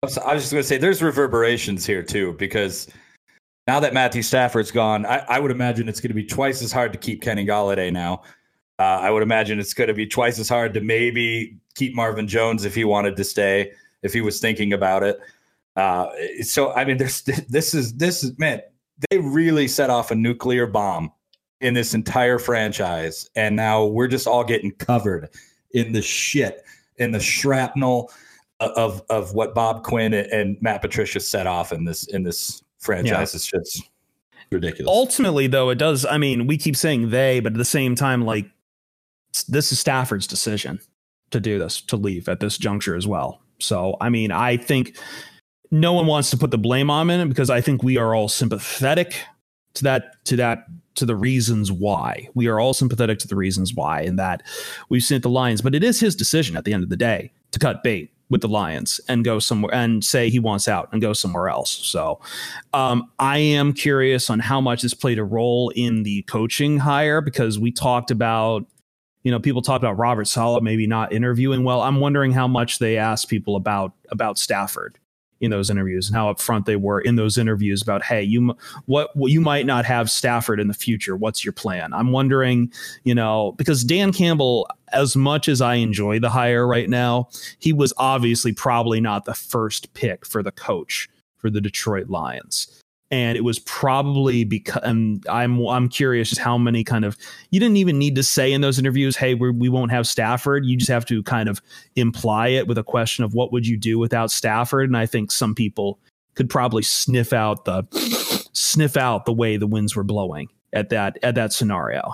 I 0.04 0.08
was 0.08 0.16
just 0.16 0.52
going 0.52 0.64
to 0.64 0.68
say 0.68 0.80
there's 0.80 1.04
reverberations 1.04 1.86
here 1.86 2.02
too 2.02 2.34
because 2.40 2.88
now 3.68 3.80
that 3.80 3.94
Matthew 3.94 4.24
Stafford's 4.24 4.72
gone, 4.72 5.06
I, 5.06 5.20
I 5.30 5.40
would 5.40 5.52
imagine 5.52 5.88
it's 5.88 6.00
going 6.00 6.10
to 6.10 6.16
be 6.16 6.24
twice 6.24 6.64
as 6.64 6.72
hard 6.72 6.92
to 6.94 6.98
keep 6.98 7.22
Kenny 7.22 7.46
Golladay 7.46 7.94
now. 7.94 8.24
Uh, 8.80 8.98
I 9.00 9.12
would 9.12 9.22
imagine 9.22 9.60
it's 9.60 9.76
going 9.76 9.90
to 9.90 9.94
be 9.94 10.08
twice 10.08 10.40
as 10.40 10.50
hard 10.50 10.74
to 10.74 10.82
maybe 10.82 11.56
keep 11.76 11.94
Marvin 11.94 12.28
Jones 12.28 12.66
if 12.66 12.74
he 12.74 12.84
wanted 12.84 13.16
to 13.16 13.24
stay, 13.24 13.74
if 14.02 14.12
he 14.12 14.22
was 14.22 14.40
thinking 14.40 14.74
about 14.74 15.04
it. 15.04 15.20
Uh, 15.76 16.08
so 16.42 16.74
I 16.74 16.84
mean, 16.84 16.98
there's 16.98 17.22
this 17.22 17.76
is 17.76 17.94
this 17.94 18.24
is 18.24 18.36
man, 18.40 18.60
they 19.12 19.20
really 19.20 19.68
set 19.68 19.92
off 19.92 20.10
a 20.10 20.16
nuclear 20.16 20.66
bomb 20.66 21.12
in 21.60 21.76
this 21.76 21.94
entire 21.94 22.40
franchise, 22.40 23.30
and 23.36 23.56
now 23.56 23.86
we're 23.86 24.08
just 24.08 24.26
all 24.26 24.44
getting 24.44 24.72
covered 24.72 25.30
in 25.76 25.94
the 25.94 26.02
shit, 26.02 26.64
in 26.98 27.12
the 27.12 27.20
shrapnel 27.20 28.10
of 28.62 29.04
of 29.10 29.34
what 29.34 29.54
Bob 29.54 29.84
Quinn 29.84 30.14
and 30.14 30.58
Matt 30.62 30.82
Patricia 30.82 31.20
set 31.20 31.48
off 31.48 31.72
in 31.72 31.86
this 31.86 32.08
in 32.08 32.24
this 32.24 32.64
franchise. 32.80 33.34
Yeah. 33.34 33.38
It's 33.38 33.48
just 33.48 33.90
ridiculous. 34.52 34.90
Ultimately, 34.90 35.48
though, 35.48 35.70
it 35.70 35.78
does. 35.78 36.06
I 36.06 36.18
mean, 36.18 36.48
we 36.48 36.58
keep 36.58 36.76
saying 36.76 37.10
they, 37.10 37.40
but 37.40 37.54
at 37.54 37.58
the 37.58 37.66
same 37.66 37.96
time, 37.96 38.24
like 38.24 38.46
this 39.48 39.72
is 39.72 39.80
Stafford's 39.80 40.28
decision 40.28 40.80
to 41.32 41.40
do 41.40 41.58
this, 41.58 41.82
to 41.82 41.96
leave 41.96 42.28
at 42.30 42.40
this 42.40 42.58
juncture 42.58 42.96
as 42.96 43.08
well. 43.08 43.42
So, 43.60 43.96
I 44.02 44.10
mean, 44.10 44.32
I 44.32 44.58
think 44.58 44.98
no 45.72 45.94
one 45.94 46.06
wants 46.06 46.30
to 46.32 46.38
put 46.38 46.52
the 46.52 46.58
blame 46.58 46.90
on 46.90 47.10
him 47.10 47.30
because 47.30 47.50
I 47.50 47.62
think 47.62 47.84
we 47.84 47.98
are 47.98 48.14
all 48.14 48.28
sympathetic 48.28 49.16
to 49.76 49.84
that 49.84 50.26
to 50.26 50.36
that 50.36 50.66
to 50.96 51.06
the 51.06 51.16
reasons 51.16 51.72
why. 51.72 52.28
We 52.34 52.48
are 52.48 52.60
all 52.60 52.74
sympathetic 52.74 53.20
to 53.20 53.28
the 53.28 53.36
reasons 53.36 53.74
why 53.74 54.02
and 54.02 54.20
that 54.20 54.44
we've 54.90 55.04
seen 55.04 55.16
at 55.16 55.22
the 55.24 55.30
Lions, 55.30 55.62
but 55.62 55.74
it 55.74 55.84
is 55.84 56.00
his 56.00 56.16
decision 56.16 56.58
at 56.58 56.66
the 56.66 56.74
end 56.74 56.84
of 56.84 56.90
the 56.90 56.98
day 56.98 57.32
to 57.52 57.60
cut 57.60 57.84
bait 57.84 58.12
with 58.32 58.42
the 58.42 58.48
Lions 58.48 59.00
and 59.08 59.24
go 59.24 59.38
somewhere 59.38 59.74
and 59.76 60.04
say 60.04 60.30
he 60.30 60.40
wants 60.40 60.68
out 60.68 60.90
and 60.92 61.02
go 61.02 61.14
somewhere 61.14 61.50
else. 61.50 61.70
So 61.70 62.20
um, 62.74 63.12
I 63.20 63.38
am 63.38 63.74
curious 63.74 64.30
on 64.30 64.40
how 64.40 64.62
much 64.62 64.82
this 64.82 64.94
played 64.94 65.20
a 65.20 65.24
role 65.24 65.70
in 65.76 66.04
the 66.04 66.24
coaching 66.24 66.80
hire 66.80 67.22
because 67.22 67.60
we 67.60 67.72
talked 67.72 68.10
about 68.10 68.66
you 69.24 69.32
know, 69.32 69.40
people 69.40 69.62
talk 69.62 69.80
about 69.80 70.00
Robert 70.00 70.28
Saleh 70.28 70.64
maybe 70.64 70.88
not 70.88 71.14
interviewing 71.14 71.64
well. 71.64 71.82
I'm 71.82 72.00
wondering 72.00 72.32
how 72.32 72.48
much 72.48 72.80
they 72.80 72.98
asked 72.98 73.30
people 73.30 73.56
about 73.56 73.94
about 74.10 74.40
Stafford 74.40 74.98
in 75.42 75.52
those 75.52 75.70
interviews 75.70 76.08
and 76.08 76.16
how 76.16 76.32
upfront 76.32 76.66
they 76.66 76.76
were 76.76 77.02
in 77.02 77.16
those 77.16 77.38
interviews 77.38 77.82
about, 77.82 78.04
hey, 78.04 78.24
you 78.24 78.56
what 78.86 79.12
you 79.16 79.42
might 79.42 79.68
not 79.68 79.86
have 79.86 80.10
Stafford 80.10 80.60
in 80.60 80.68
the 80.68 80.74
future. 80.74 81.16
What's 81.16 81.46
your 81.46 81.52
plan? 81.52 81.94
I'm 81.94 82.12
wondering, 82.12 82.72
you 83.04 83.14
know, 83.14 83.52
because 83.58 83.84
Dan 83.84 84.12
Campbell, 84.12 84.68
as 84.94 85.16
much 85.16 85.48
as 85.48 85.62
I 85.62 85.76
enjoy 85.76 86.20
the 86.20 86.30
hire 86.30 86.68
right 86.68 86.90
now, 86.90 87.30
he 87.60 87.74
was 87.74 87.94
obviously 87.98 88.54
probably 88.54 89.02
not 89.02 89.26
the 89.26 89.34
first 89.34 89.94
pick 89.94 90.26
for 90.26 90.44
the 90.44 90.52
coach 90.52 91.10
for 91.38 91.50
the 91.50 91.62
Detroit 91.62 92.10
Lions 92.10 92.82
and 93.12 93.38
it 93.38 93.42
was 93.42 93.60
probably 93.60 94.44
because 94.46 94.82
and 94.84 95.24
I'm 95.30 95.60
I'm 95.68 95.90
curious 95.90 96.30
just 96.30 96.42
how 96.42 96.58
many 96.58 96.84
kind 96.84 97.06
of 97.06 97.18
you 97.52 97.60
didn't 97.60 97.78
even 97.78 98.00
need 98.00 98.16
to 98.16 98.24
say 98.24 98.52
in 98.52 98.62
those 98.62 98.80
interviews, 98.80 99.16
hey, 99.16 99.36
we 99.36 99.52
we 99.52 99.70
won't 99.70 99.92
have 99.92 100.08
Stafford. 100.08 100.66
You 100.66 100.78
just 100.78 100.90
have 100.90 101.06
to 101.08 101.22
kind 101.24 101.50
of 101.50 101.62
imply 101.96 102.48
it 102.48 102.68
with 102.68 102.78
a 102.78 102.84
question 102.84 103.24
of 103.24 103.34
what 103.34 103.52
would 103.52 103.68
you 103.68 103.78
do 103.78 104.00
without 104.00 104.32
Stafford, 104.32 104.90
and 104.90 104.98
I 104.98 105.06
think 105.06 105.32
some 105.32 105.54
people 105.54 106.00
could 106.36 106.50
probably 106.50 106.84
sniff 106.84 107.34
out 107.34 107.66
the 107.66 107.84
sniff 108.54 108.96
out 108.96 109.26
the 109.26 109.34
way 109.34 109.58
the 109.58 109.68
winds 109.68 109.96
were 109.96 110.04
blowing 110.04 110.48
at 110.72 110.90
that 110.90 111.20
at 111.22 111.36
that 111.36 111.52
scenario. 111.52 112.12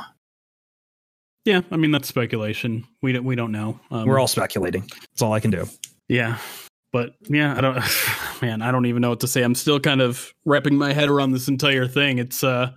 Yeah, 1.48 1.62
I 1.72 1.78
mean 1.78 1.92
that's 1.92 2.08
speculation. 2.08 2.86
We 3.02 3.14
don't 3.14 3.24
we 3.24 3.36
don't 3.36 3.52
know. 3.52 3.80
Um, 3.90 4.06
we're 4.06 4.20
all 4.20 4.28
speculating. 4.28 4.82
That's 4.82 5.22
all 5.22 5.32
I 5.32 5.40
can 5.40 5.50
do. 5.50 5.68
Yeah, 6.10 6.38
but 6.92 7.16
yeah, 7.30 7.56
I 7.58 7.62
don't, 7.62 7.84
man, 8.42 8.62
I 8.62 8.72
don't 8.72 8.86
even 8.86 9.02
know 9.02 9.10
what 9.10 9.20
to 9.22 9.28
say. 9.28 9.44
I'm 9.44 9.56
still 9.56 9.80
kind 9.80 10.02
of 10.02 10.34
wrapping 10.46 10.78
my 10.78 10.94
head 10.94 11.10
around 11.10 11.32
this 11.32 11.48
entire 11.48 11.88
thing. 11.88 12.18
It's, 12.18 12.44
uh, 12.44 12.72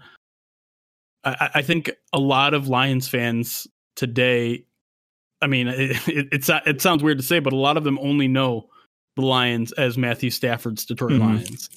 I, 1.24 1.50
I 1.56 1.62
think 1.62 1.90
a 2.12 2.18
lot 2.18 2.54
of 2.54 2.68
Lions 2.68 3.08
fans 3.08 3.66
today, 3.96 4.64
I 5.40 5.46
mean, 5.46 5.68
it, 5.68 6.08
it, 6.08 6.28
it's, 6.32 6.50
it 6.66 6.80
sounds 6.80 7.02
weird 7.02 7.18
to 7.18 7.24
say, 7.24 7.38
but 7.38 7.52
a 7.52 7.56
lot 7.56 7.76
of 7.76 7.84
them 7.84 7.98
only 8.00 8.28
know 8.28 8.68
the 9.16 9.22
Lions 9.22 9.72
as 9.72 9.96
Matthew 9.96 10.30
Stafford's 10.30 10.84
Detroit 10.84 11.12
mm-hmm. 11.12 11.36
Lions, 11.36 11.68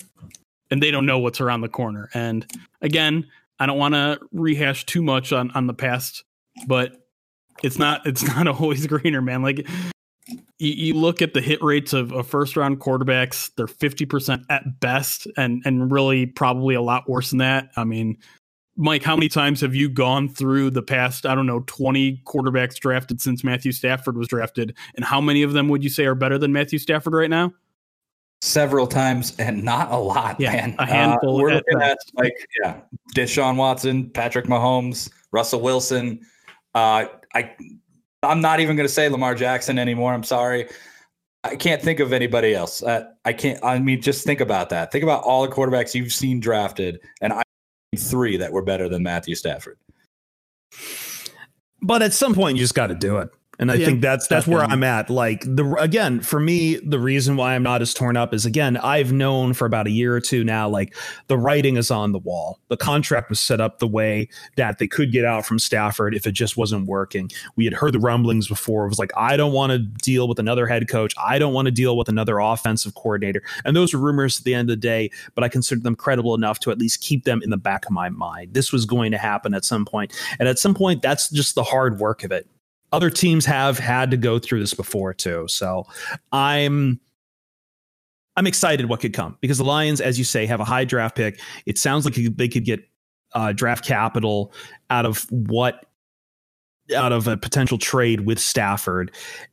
and 0.70 0.82
they 0.82 0.92
don't 0.92 1.06
know 1.06 1.20
what's 1.20 1.42
around 1.42 1.62
the 1.62 1.70
corner. 1.70 2.10
And 2.14 2.46
again, 2.82 3.28
I 3.60 3.66
don't 3.66 3.78
want 3.78 3.94
to 3.94 4.20
rehash 4.32 4.86
too 4.86 5.02
much 5.02 5.32
on 5.32 5.52
on 5.52 5.68
the 5.68 5.74
past, 5.74 6.24
but 6.68 7.08
it's 7.64 7.78
not 7.78 8.06
it's 8.06 8.24
not 8.36 8.48
always 8.48 8.86
greener, 8.88 9.22
man. 9.22 9.42
Like 9.42 9.68
you, 10.28 10.72
you 10.72 10.94
look 10.94 11.22
at 11.22 11.34
the 11.34 11.42
hit 11.42 11.62
rates 11.62 11.94
of, 11.94 12.12
of 12.14 12.28
first 12.28 12.56
round 12.56 12.80
quarterbacks, 12.80 13.52
they're 13.56 13.68
50% 13.68 14.46
at 14.50 14.80
best, 14.80 15.28
and, 15.38 15.62
and 15.66 15.92
really 15.92 16.26
probably 16.26 16.76
a 16.76 16.82
lot 16.82 17.10
worse 17.10 17.32
than 17.32 17.40
that. 17.40 17.70
I 17.76 17.84
mean, 17.84 18.18
Mike, 18.76 19.04
how 19.04 19.16
many 19.16 19.30
times 19.30 19.62
have 19.62 19.76
you 19.76 19.90
gone 19.90 20.30
through 20.30 20.72
the 20.72 20.82
past, 20.82 21.26
I 21.26 21.36
don't 21.36 21.46
know, 21.46 21.64
20 21.68 22.22
quarterbacks 22.26 22.76
drafted 22.80 23.22
since 23.22 23.44
Matthew 23.44 23.72
Stafford 23.72 24.18
was 24.18 24.28
drafted? 24.28 24.76
And 24.96 25.06
how 25.06 25.22
many 25.22 25.44
of 25.44 25.54
them 25.54 25.68
would 25.70 25.84
you 25.84 25.90
say 25.90 26.06
are 26.06 26.16
better 26.16 26.38
than 26.38 26.52
Matthew 26.54 26.80
Stafford 26.80 27.14
right 27.14 27.30
now? 27.30 27.54
Several 28.42 28.88
times 28.88 29.36
and 29.40 29.64
not 29.64 29.92
a 29.92 29.98
lot, 29.98 30.40
yeah, 30.40 30.52
man. 30.52 30.76
A 30.80 30.86
handful. 30.86 31.36
Uh, 31.36 31.42
we're 31.42 31.54
looking 31.54 31.82
at 31.82 31.98
like, 32.16 32.34
yeah, 32.62 32.82
Deshaun 33.16 33.56
Watson, 33.56 34.10
Patrick 34.10 34.46
Mahomes, 34.46 35.10
Russell 35.32 35.62
Wilson. 35.62 36.20
Uh, 36.76 37.06
I 37.34 37.56
I'm 38.24 38.42
not 38.42 38.60
even 38.60 38.76
going 38.76 38.88
to 38.88 38.94
say 38.94 39.10
Lamar 39.10 39.36
Jackson 39.36 39.78
anymore. 39.78 40.14
I'm 40.14 40.24
sorry. 40.24 40.70
I 41.44 41.56
can't 41.56 41.82
think 41.82 42.00
of 42.00 42.14
anybody 42.14 42.56
else. 42.56 42.82
Uh, 42.82 43.06
I 43.26 43.34
can't. 43.34 43.64
I 43.64 43.78
mean, 43.80 44.02
just 44.02 44.26
think 44.26 44.40
about 44.40 44.70
that. 44.70 44.92
Think 44.92 45.04
about 45.04 45.24
all 45.24 45.42
the 45.42 45.54
quarterbacks 45.54 45.94
you've 45.94 46.14
seen 46.14 46.40
drafted, 46.40 47.00
and 47.22 47.34
I 47.34 47.44
three 47.98 48.38
that 48.38 48.52
were 48.52 48.62
better 48.62 48.90
than 48.90 49.04
Matthew 49.04 49.36
Stafford. 49.36 49.78
But 51.82 52.02
at 52.02 52.14
some 52.14 52.34
point, 52.34 52.58
you 52.58 52.64
just 52.64 52.76
got 52.76 52.88
to 52.88 52.96
do 52.96 53.18
it. 53.18 53.30
And 53.60 53.72
I 53.72 53.76
yeah, 53.76 53.86
think 53.86 54.02
that's 54.02 54.28
that's 54.28 54.48
where 54.48 54.64
I'm 54.64 54.84
at. 54.84 55.12
Like 55.12 55.42
the 55.42 55.76
again, 55.80 56.22
for 56.22 56.40
me, 56.40 56.78
the 56.78 56.98
reason 56.98 57.36
why 57.36 57.54
I'm 57.54 57.62
not 57.62 57.84
as 57.84 57.94
torn 57.94 58.18
up 58.18 58.34
is 58.34 58.48
again, 58.48 58.78
I've 58.78 59.12
known 59.12 59.54
for 59.54 59.66
about 59.66 59.86
a 59.86 59.92
year 59.92 60.16
or 60.16 60.20
two 60.20 60.44
now, 60.44 60.68
like 60.68 60.96
the 61.28 61.38
writing 61.38 61.78
is 61.78 61.92
on 61.92 62.14
the 62.14 62.20
wall. 62.20 62.60
The 62.70 62.78
contract 62.78 63.30
was 63.30 63.40
set 63.40 63.62
up 63.62 63.78
the 63.78 63.88
way 63.88 64.28
that 64.56 64.80
they 64.80 64.88
could 64.88 65.12
get 65.12 65.24
out 65.24 65.46
from 65.46 65.60
Stafford 65.60 66.16
if 66.16 66.26
it 66.26 66.32
just 66.32 66.58
wasn't 66.58 66.88
working. 66.88 67.30
We 67.56 67.66
had 67.66 67.76
heard 67.76 67.94
the 67.94 68.00
rumblings 68.00 68.48
before. 68.48 68.86
It 68.86 68.90
was 68.90 69.00
like, 69.00 69.12
I 69.16 69.38
don't 69.38 69.54
want 69.54 69.72
to 69.72 69.78
deal 69.78 70.28
with 70.28 70.40
another 70.40 70.66
head 70.66 70.90
coach. 70.90 71.14
I 71.24 71.38
don't 71.38 71.54
want 71.54 71.68
to 71.68 71.72
deal 71.72 71.96
with 71.96 72.10
another 72.10 72.40
offensive 72.40 72.96
coordinator. 72.96 73.44
And 73.66 73.76
those 73.76 73.94
were 73.94 74.00
rumors 74.00 74.40
at 74.40 74.46
the 74.46 74.56
end 74.56 74.72
of 74.72 74.74
the 74.74 74.82
day, 74.82 75.12
but 75.36 75.44
I 75.44 75.48
considered 75.48 75.84
them 75.84 75.96
credible 75.96 76.34
enough 76.34 76.60
to 76.62 76.72
at 76.72 76.80
least 76.80 77.02
keep 77.02 77.24
them 77.24 77.42
in 77.44 77.52
the 77.52 77.58
back 77.58 77.86
of 77.86 77.92
my 77.92 78.10
mind. 78.10 78.56
This 78.56 78.74
was 78.74 78.86
going 78.86 79.12
to 79.12 79.20
happen 79.20 79.54
at 79.54 79.64
some 79.64 79.86
point. 79.86 80.12
And 80.40 80.50
at 80.50 80.58
some 80.58 80.74
point, 80.74 81.04
that's 81.04 81.30
just 81.30 81.54
the 81.54 81.64
hard 81.64 82.00
work 82.00 82.24
of 82.24 82.32
it 82.32 82.48
other 82.94 83.10
teams 83.10 83.46
have 83.46 83.78
had 83.78 84.12
to 84.12 84.18
go 84.18 84.40
through 84.40 84.62
this 84.62 84.74
before 84.74 85.14
too. 85.14 85.46
So 85.50 85.86
I'm 86.32 87.00
I'm 88.38 88.48
excited 88.48 88.88
what 88.88 89.02
could 89.02 89.14
come 89.14 89.38
because 89.42 89.58
the 89.58 89.66
Lions, 89.66 90.00
as 90.00 90.18
you 90.18 90.24
say, 90.24 90.46
have 90.46 90.60
a 90.60 90.66
high 90.66 90.86
draft 90.86 91.16
pick. 91.16 91.40
It 91.66 91.78
sounds 91.78 92.06
like 92.06 92.16
they 92.16 92.48
could 92.48 92.66
get 92.66 92.88
uh, 93.34 93.52
draft 93.52 93.84
capital 93.84 94.54
out 94.90 95.06
of 95.06 95.26
what 95.30 95.88
out 96.96 97.14
of 97.14 97.28
a 97.28 97.38
potential 97.38 97.78
trade 97.78 98.22
with 98.22 98.40
Stafford. 98.40 99.12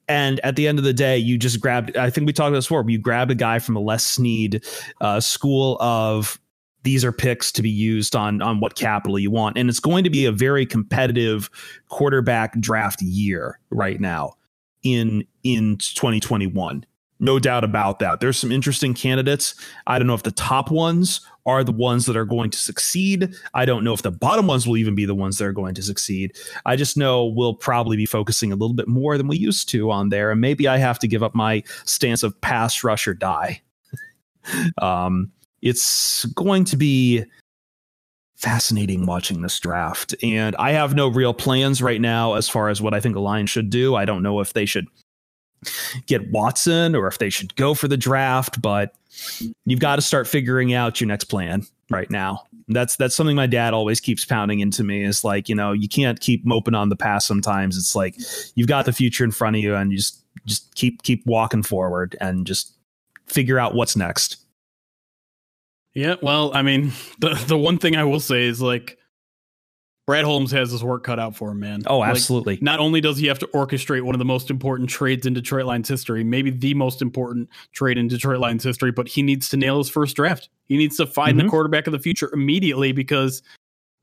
And 0.09 0.41
at 0.41 0.57
the 0.57 0.67
end 0.67 0.79
of 0.79 0.85
the 0.85 0.93
day, 0.93 1.17
you 1.17 1.39
just 1.39 1.61
grabbed, 1.61 1.97
I 1.97 2.11
think 2.11 2.27
we 2.27 2.33
talked 2.33 2.49
about 2.49 2.57
this 2.57 2.67
before, 2.67 2.85
you 2.89 2.99
grabbed 2.99 3.31
a 3.31 3.37
guy 3.37 3.61
from 3.61 3.77
a 3.77 3.81
Les 3.81 4.05
Snead 4.05 4.65
uh, 5.01 5.21
school 5.21 5.77
of 5.81 6.40
these 6.83 7.05
are 7.05 7.13
picks 7.13 7.53
to 7.53 7.63
be 7.63 7.71
used 7.71 8.17
on 8.17 8.43
on 8.43 8.61
what 8.61 8.75
capital 8.75 9.19
you 9.19 9.31
want. 9.31 9.59
And 9.59 9.69
it's 9.69 9.81
going 9.81 10.05
to 10.05 10.11
be 10.11 10.25
a 10.25 10.33
very 10.33 10.67
competitive 10.67 11.51
quarterback 11.89 12.59
draft 12.61 13.03
year 13.03 13.59
right 13.71 14.01
now 14.01 14.35
in 14.83 15.25
in 15.43 15.77
2021 15.77 16.85
no 17.21 17.39
doubt 17.39 17.65
about 17.65 17.99
that. 17.99 18.21
There's 18.21 18.39
some 18.39 18.51
interesting 18.51 18.95
candidates. 18.95 19.55
I 19.87 19.99
don't 19.99 20.09
know 20.09 20.15
if 20.15 20.23
the 20.23 20.31
top 20.33 20.71
ones 20.71 21.21
are 21.45 21.63
the 21.63 21.73
ones 21.73 22.07
that 22.07 22.17
are 22.17 22.25
going 22.25 22.51
to 22.51 22.59
succeed. 22.59 23.35
I 23.53 23.67
don't 23.67 23.85
know 23.85 23.93
if 23.93 24.03
the 24.03 24.11
bottom 24.11 24.47
ones 24.47 24.67
will 24.67 24.79
even 24.79 24.95
be 24.95 25.05
the 25.05 25.15
ones 25.15 25.37
that 25.39 25.45
are 25.45 25.53
going 25.53 25.75
to 25.75 25.83
succeed. 25.83 26.37
I 26.65 26.77
just 26.77 26.97
know 26.97 27.27
we'll 27.27 27.55
probably 27.55 27.97
be 27.97 28.07
focusing 28.07 28.53
a 28.53 28.57
little 28.57 28.75
bit 28.75 28.89
more 28.89 29.19
than 29.19 29.29
we 29.29 29.37
used 29.37 29.69
to 29.71 29.91
on 29.91 30.09
there 30.09 30.31
and 30.31 30.41
maybe 30.41 30.67
i 30.67 30.79
have 30.79 30.99
to 31.01 31.09
give 31.09 31.23
up 31.23 31.35
my 31.35 31.63
stance 31.85 32.23
of 32.23 32.41
pass 32.41 32.83
rush 32.83 33.07
or 33.07 33.15
die. 33.15 33.63
Um 34.81 35.31
it's 35.63 36.25
going 36.27 36.65
to 36.65 36.77
be 36.77 37.25
fascinating 38.37 39.05
watching 39.05 39.43
this 39.43 39.61
draft. 39.61 40.15
And 40.23 40.57
I 40.57 40.73
have 40.73 40.95
no 40.95 41.09
real 41.09 41.35
plans 41.35 41.83
right 41.83 42.01
now 42.01 42.35
as 42.35 42.49
far 42.49 42.71
as 42.71 42.81
what 42.81 42.95
I 42.95 43.01
think 43.01 43.15
the 43.15 43.21
Lions 43.21 43.51
should 43.51 43.69
do. 43.69 43.95
I 43.95 44.07
don't 44.07 44.23
know 44.23 44.41
if 44.41 44.55
they 44.55 44.65
should 44.65 44.87
get 46.07 46.31
Watson 46.31 46.95
or 46.95 47.07
if 47.07 47.19
they 47.19 47.29
should 47.29 47.55
go 47.57 47.75
for 47.75 47.87
the 47.87 47.99
draft, 47.99 48.63
but 48.63 48.95
you've 49.67 49.81
got 49.81 49.97
to 49.97 50.03
start 50.03 50.27
figuring 50.27 50.73
out 50.73 51.01
your 51.01 51.09
next 51.09 51.25
plan 51.25 51.67
right 51.91 52.11
now. 52.11 52.45
That's 52.69 52.97
that's 52.97 53.15
something 53.15 53.37
my 53.37 53.49
dad 53.49 53.75
always 53.75 54.01
keeps 54.01 54.25
pounding 54.25 54.61
into 54.61 54.85
me 54.85 55.05
is 55.05 55.25
like, 55.25 55.49
you 55.49 55.55
know, 55.55 55.73
you 55.73 55.89
can't 55.89 56.21
keep 56.21 56.47
moping 56.47 56.75
on 56.75 56.89
the 56.89 56.97
past 56.97 57.27
sometimes. 57.27 57.77
It's 57.77 57.95
like 57.95 58.15
you've 58.55 58.69
got 58.69 58.87
the 58.87 58.93
future 58.93 59.25
in 59.25 59.33
front 59.33 59.57
of 59.57 59.63
you 59.63 59.75
and 59.75 59.91
you 59.91 59.99
just 59.99 60.25
just 60.47 60.75
keep 60.77 61.03
keep 61.03 61.27
walking 61.27 61.63
forward 61.63 62.17
and 62.21 62.47
just 62.47 62.73
figure 63.27 63.59
out 63.59 63.75
what's 63.75 63.97
next. 63.97 64.37
Yeah, 65.95 66.17
well, 66.23 66.53
I 66.55 66.63
mean, 66.63 66.93
the 67.21 67.35
the 67.47 67.59
one 67.59 67.79
thing 67.79 67.97
I 67.97 68.05
will 68.05 68.21
say 68.21 68.45
is 68.47 68.61
like 68.63 68.97
Brad 70.07 70.25
Holmes 70.25 70.51
has 70.51 70.71
his 70.73 70.83
work 70.83 71.05
cut 71.05 71.21
out 71.21 71.37
for 71.37 71.51
him, 71.53 71.61
man. 71.61 71.83
Oh, 71.87 71.99
Like, 71.99 72.11
absolutely. 72.11 72.59
not 72.61 72.81
only 72.81 73.01
does 73.01 73.17
he 73.19 73.27
have 73.29 73.39
to 73.41 73.47
orchestrate 73.49 74.03
one 74.03 74.15
of 74.15 74.19
the 74.19 74.25
most 74.25 74.51
important 74.51 74.89
trades 74.91 75.25
in 75.25 75.35
Detroit 75.35 75.67
Lions 75.67 75.89
history, 75.89 76.25
maybe 76.25 76.51
the 76.51 76.75
most 76.75 77.01
important 77.01 77.49
trade 77.73 77.97
in 77.97 78.09
Detroit 78.09 78.41
Lions 78.41 78.65
history, 78.65 78.91
but 78.91 79.07
he 79.07 79.23
needs 79.23 79.49
to 79.51 79.57
nail 79.57 79.79
his 79.79 79.89
first 79.89 80.17
draft. 80.17 80.49
He 80.67 80.77
needs 80.77 80.97
to 80.97 81.07
find 81.07 81.39
the 81.39 81.45
Mhm. 81.45 81.51
quarterback 81.51 81.87
of 81.87 81.93
the 81.93 81.99
future 82.01 82.29
immediately 82.33 82.91
because 82.93 83.43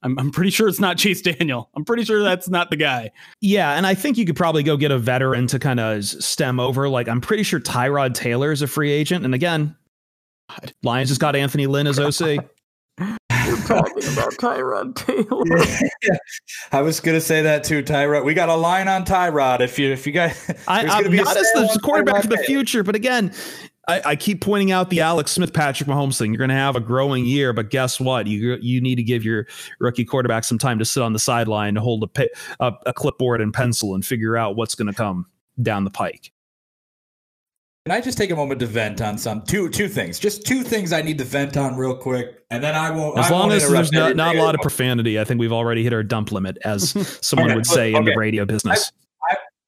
I'm, 0.04 0.18
I'm 0.20 0.32
pretty 0.32 0.52
sure 0.52 0.68
it's 0.70 0.80
not 0.80 0.98
Chase 0.98 1.22
Daniel. 1.22 1.70
I'm 1.76 1.84
pretty 1.84 2.06
sure 2.06 2.24
that's 2.24 2.48
not 2.48 2.70
the 2.70 2.78
guy. 2.78 3.12
Yeah, 3.42 3.74
and 3.74 3.86
I 3.86 3.94
think 3.96 4.18
you 4.18 4.26
could 4.26 4.36
probably 4.38 4.64
go 4.64 4.78
get 4.78 4.92
a 4.92 5.00
veteran 5.00 5.48
to 5.48 5.60
kind 5.60 5.80
of 5.80 6.06
stem 6.06 6.60
over. 6.60 6.88
Like 6.88 7.10
I'm 7.10 7.20
pretty 7.20 7.44
sure 7.44 7.60
Tyrod 7.60 8.14
Taylor 8.14 8.52
is 8.54 8.62
a 8.62 8.68
free 8.68 8.92
agent, 8.92 9.26
and 9.26 9.34
again, 9.34 9.76
Lions 10.84 11.10
just 11.10 11.22
got 11.22 11.36
Anthony 11.36 11.68
Lynn 11.68 11.88
as 11.88 12.00
OC. 12.00 12.20
You're 13.00 13.58
talking 13.60 14.04
about 14.12 14.34
Tyrod 14.34 14.96
Taylor. 14.96 16.18
I 16.72 16.82
was 16.82 17.00
gonna 17.00 17.22
say 17.22 17.42
that 17.44 17.64
too, 17.64 17.82
Tyrod. 17.82 18.26
We 18.26 18.34
got 18.34 18.50
a 18.50 18.56
line 18.56 18.88
on 18.88 19.06
Tyrod. 19.06 19.62
If 19.62 19.80
you 19.80 19.92
if 19.92 20.06
you 20.06 20.12
guys, 20.12 20.50
I, 20.68 20.82
there's 20.82 20.94
I'm 20.94 21.04
gonna 21.04 21.12
be 21.12 21.20
a 21.20 21.24
not 21.24 21.38
as 21.38 21.46
the 21.54 21.80
quarterback 21.82 22.16
Tyrod 22.16 22.24
of 22.26 22.30
the 22.32 22.38
future, 22.40 22.84
but 22.84 22.96
again, 22.96 23.34
I, 23.88 24.02
I 24.04 24.16
keep 24.16 24.42
pointing 24.42 24.72
out 24.72 24.90
the 24.90 25.00
Alex 25.00 25.32
Smith, 25.32 25.54
Patrick 25.54 25.88
Mahomes 25.88 26.18
thing. 26.18 26.34
You're 26.34 26.40
going 26.40 26.50
to 26.50 26.56
have 26.56 26.76
a 26.76 26.82
growing 26.82 27.26
year, 27.26 27.54
but 27.54 27.70
guess 27.70 28.00
what? 28.00 28.28
You 28.28 28.58
you 28.62 28.82
need 28.82 28.96
to 28.96 29.04
give 29.04 29.24
your 29.24 29.48
rookie 29.80 30.04
quarterback 30.04 30.44
some 30.44 30.58
time 30.58 30.78
to 30.80 30.86
sit 30.86 31.02
on 31.02 31.14
the 31.14 31.20
sideline 31.20 31.76
to 31.76 31.82
hold 31.82 32.04
a 32.04 32.08
pi- 32.08 32.30
a, 32.60 32.74
a 32.86 32.94
clipboard 32.94 33.40
and 33.40 33.54
pencil 33.54 33.96
and 33.96 34.06
figure 34.06 34.36
out 34.36 34.56
what's 34.56 34.76
going 34.76 34.88
to 34.88 34.94
come 34.94 35.26
down 35.62 35.86
the 35.86 35.90
pike. 35.90 36.32
Can 37.88 37.96
I 37.96 38.02
just 38.02 38.18
take 38.18 38.32
a 38.32 38.36
moment 38.36 38.60
to 38.60 38.66
vent 38.66 39.00
on 39.00 39.18
some 39.18 39.44
two 39.44 39.70
two 39.70 39.88
things? 39.88 40.20
Just 40.20 40.46
two 40.46 40.62
things 40.62 40.92
I 40.92 41.02
need 41.02 41.18
to 41.20 41.24
vent 41.24 41.56
on 41.56 41.78
real 41.78 41.96
quick, 41.96 42.44
and 42.52 42.62
then 42.62 42.76
I 42.76 42.92
won't. 42.92 43.18
As 43.18 43.28
I 43.28 43.30
long 43.30 43.44
won't 43.44 43.54
as 43.54 43.70
there's 43.70 43.94
not, 43.94 44.18
not 44.18 44.36
a 44.36 44.44
lot 44.44 44.56
of 44.56 44.60
profanity, 44.60 45.18
I 45.18 45.24
think 45.24 45.40
we've 45.40 45.54
already 45.54 45.84
hit 45.84 45.94
our 45.94 46.04
dump 46.04 46.34
limit, 46.34 46.58
as 46.66 46.90
someone 47.26 47.48
Okay, 47.48 47.56
would 47.56 47.66
say 47.66 47.94
in 47.94 48.04
the 48.04 48.14
radio 48.14 48.44
business. 48.44 48.92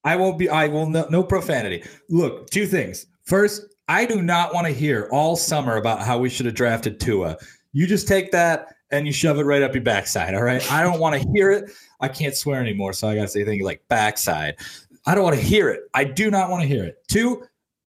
I 0.04 0.18
won't 0.18 0.38
be. 0.38 0.50
I 0.50 0.68
will 0.68 0.90
no, 0.90 1.08
no 1.10 1.24
profanity. 1.24 1.82
Look, 2.10 2.50
two 2.50 2.66
things. 2.66 3.06
First, 3.24 3.74
I 3.88 4.06
do 4.06 4.22
not 4.22 4.54
want 4.54 4.68
to 4.68 4.74
hear 4.74 5.08
all 5.14 5.38
summer 5.38 5.78
about 5.78 6.02
how 6.02 6.20
we 6.20 6.30
should 6.30 6.46
have 6.46 6.56
drafted 6.56 7.00
Tua. 7.00 7.38
You 7.72 7.88
just 7.88 8.06
take 8.06 8.34
that 8.34 8.68
and 8.92 9.08
you 9.08 9.14
shove 9.14 9.40
it 9.40 9.44
right 9.44 9.62
up 9.62 9.74
your 9.74 9.84
backside. 9.84 10.36
All 10.36 10.44
right. 10.44 10.70
I 10.70 10.84
don't 10.84 11.00
want 11.00 11.22
to 11.22 11.26
hear 11.34 11.52
it. 11.52 11.72
I 12.02 12.10
can't 12.10 12.36
swear 12.36 12.60
anymore, 12.60 12.92
so 12.92 13.08
I 13.08 13.16
got 13.16 13.22
to 13.22 13.28
say 13.30 13.46
things 13.46 13.64
like 13.64 13.82
backside. 13.88 14.58
I 15.06 15.16
don't 15.16 15.24
want 15.24 15.38
to 15.38 15.42
hear 15.42 15.70
it. 15.70 15.84
I 15.94 16.04
do 16.04 16.30
not 16.30 16.50
want 16.50 16.64
to 16.64 16.68
hear 16.68 16.84
it. 16.84 16.98
Two, 17.08 17.44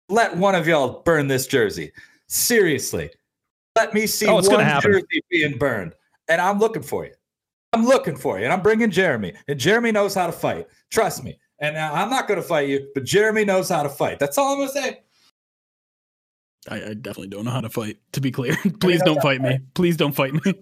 let 0.08 0.36
one 0.36 0.54
of 0.54 0.66
y'all 0.66 1.02
burn 1.02 1.28
this 1.28 1.46
jersey. 1.46 1.92
Seriously, 2.26 3.10
let 3.76 3.94
me 3.94 4.06
see 4.06 4.26
Oh, 4.26 4.36
one 4.36 4.80
jersey 4.80 5.22
being 5.30 5.58
burned, 5.58 5.94
and 6.28 6.40
I'm 6.40 6.58
looking 6.58 6.82
for 6.82 7.04
you. 7.04 7.12
I'm 7.72 7.84
looking 7.84 8.16
for 8.16 8.38
you, 8.38 8.44
and 8.44 8.52
I'm 8.52 8.62
bringing 8.62 8.90
Jeremy, 8.90 9.34
and 9.46 9.58
Jeremy 9.58 9.92
knows 9.92 10.14
how 10.14 10.26
to 10.26 10.32
fight. 10.32 10.66
Trust 10.90 11.22
me. 11.24 11.38
And 11.60 11.76
uh, 11.76 11.90
I'm 11.92 12.10
not 12.10 12.28
going 12.28 12.40
to 12.40 12.46
fight 12.46 12.68
you, 12.68 12.88
but 12.94 13.04
Jeremy 13.04 13.44
knows 13.44 13.68
how 13.68 13.82
to 13.82 13.88
fight. 13.88 14.18
That's 14.18 14.38
all 14.38 14.52
I'm 14.52 14.58
going 14.58 14.68
to 14.68 14.74
say. 14.74 15.00
I, 16.68 16.90
I 16.90 16.94
definitely 16.94 17.28
don't 17.28 17.44
know 17.44 17.50
how 17.50 17.60
to 17.60 17.68
fight. 17.68 17.98
To 18.12 18.20
be 18.20 18.30
clear, 18.30 18.56
please 18.80 19.02
don't 19.02 19.20
fight 19.20 19.40
me. 19.40 19.58
Please 19.74 19.96
don't 19.96 20.12
fight 20.12 20.34
me. 20.34 20.54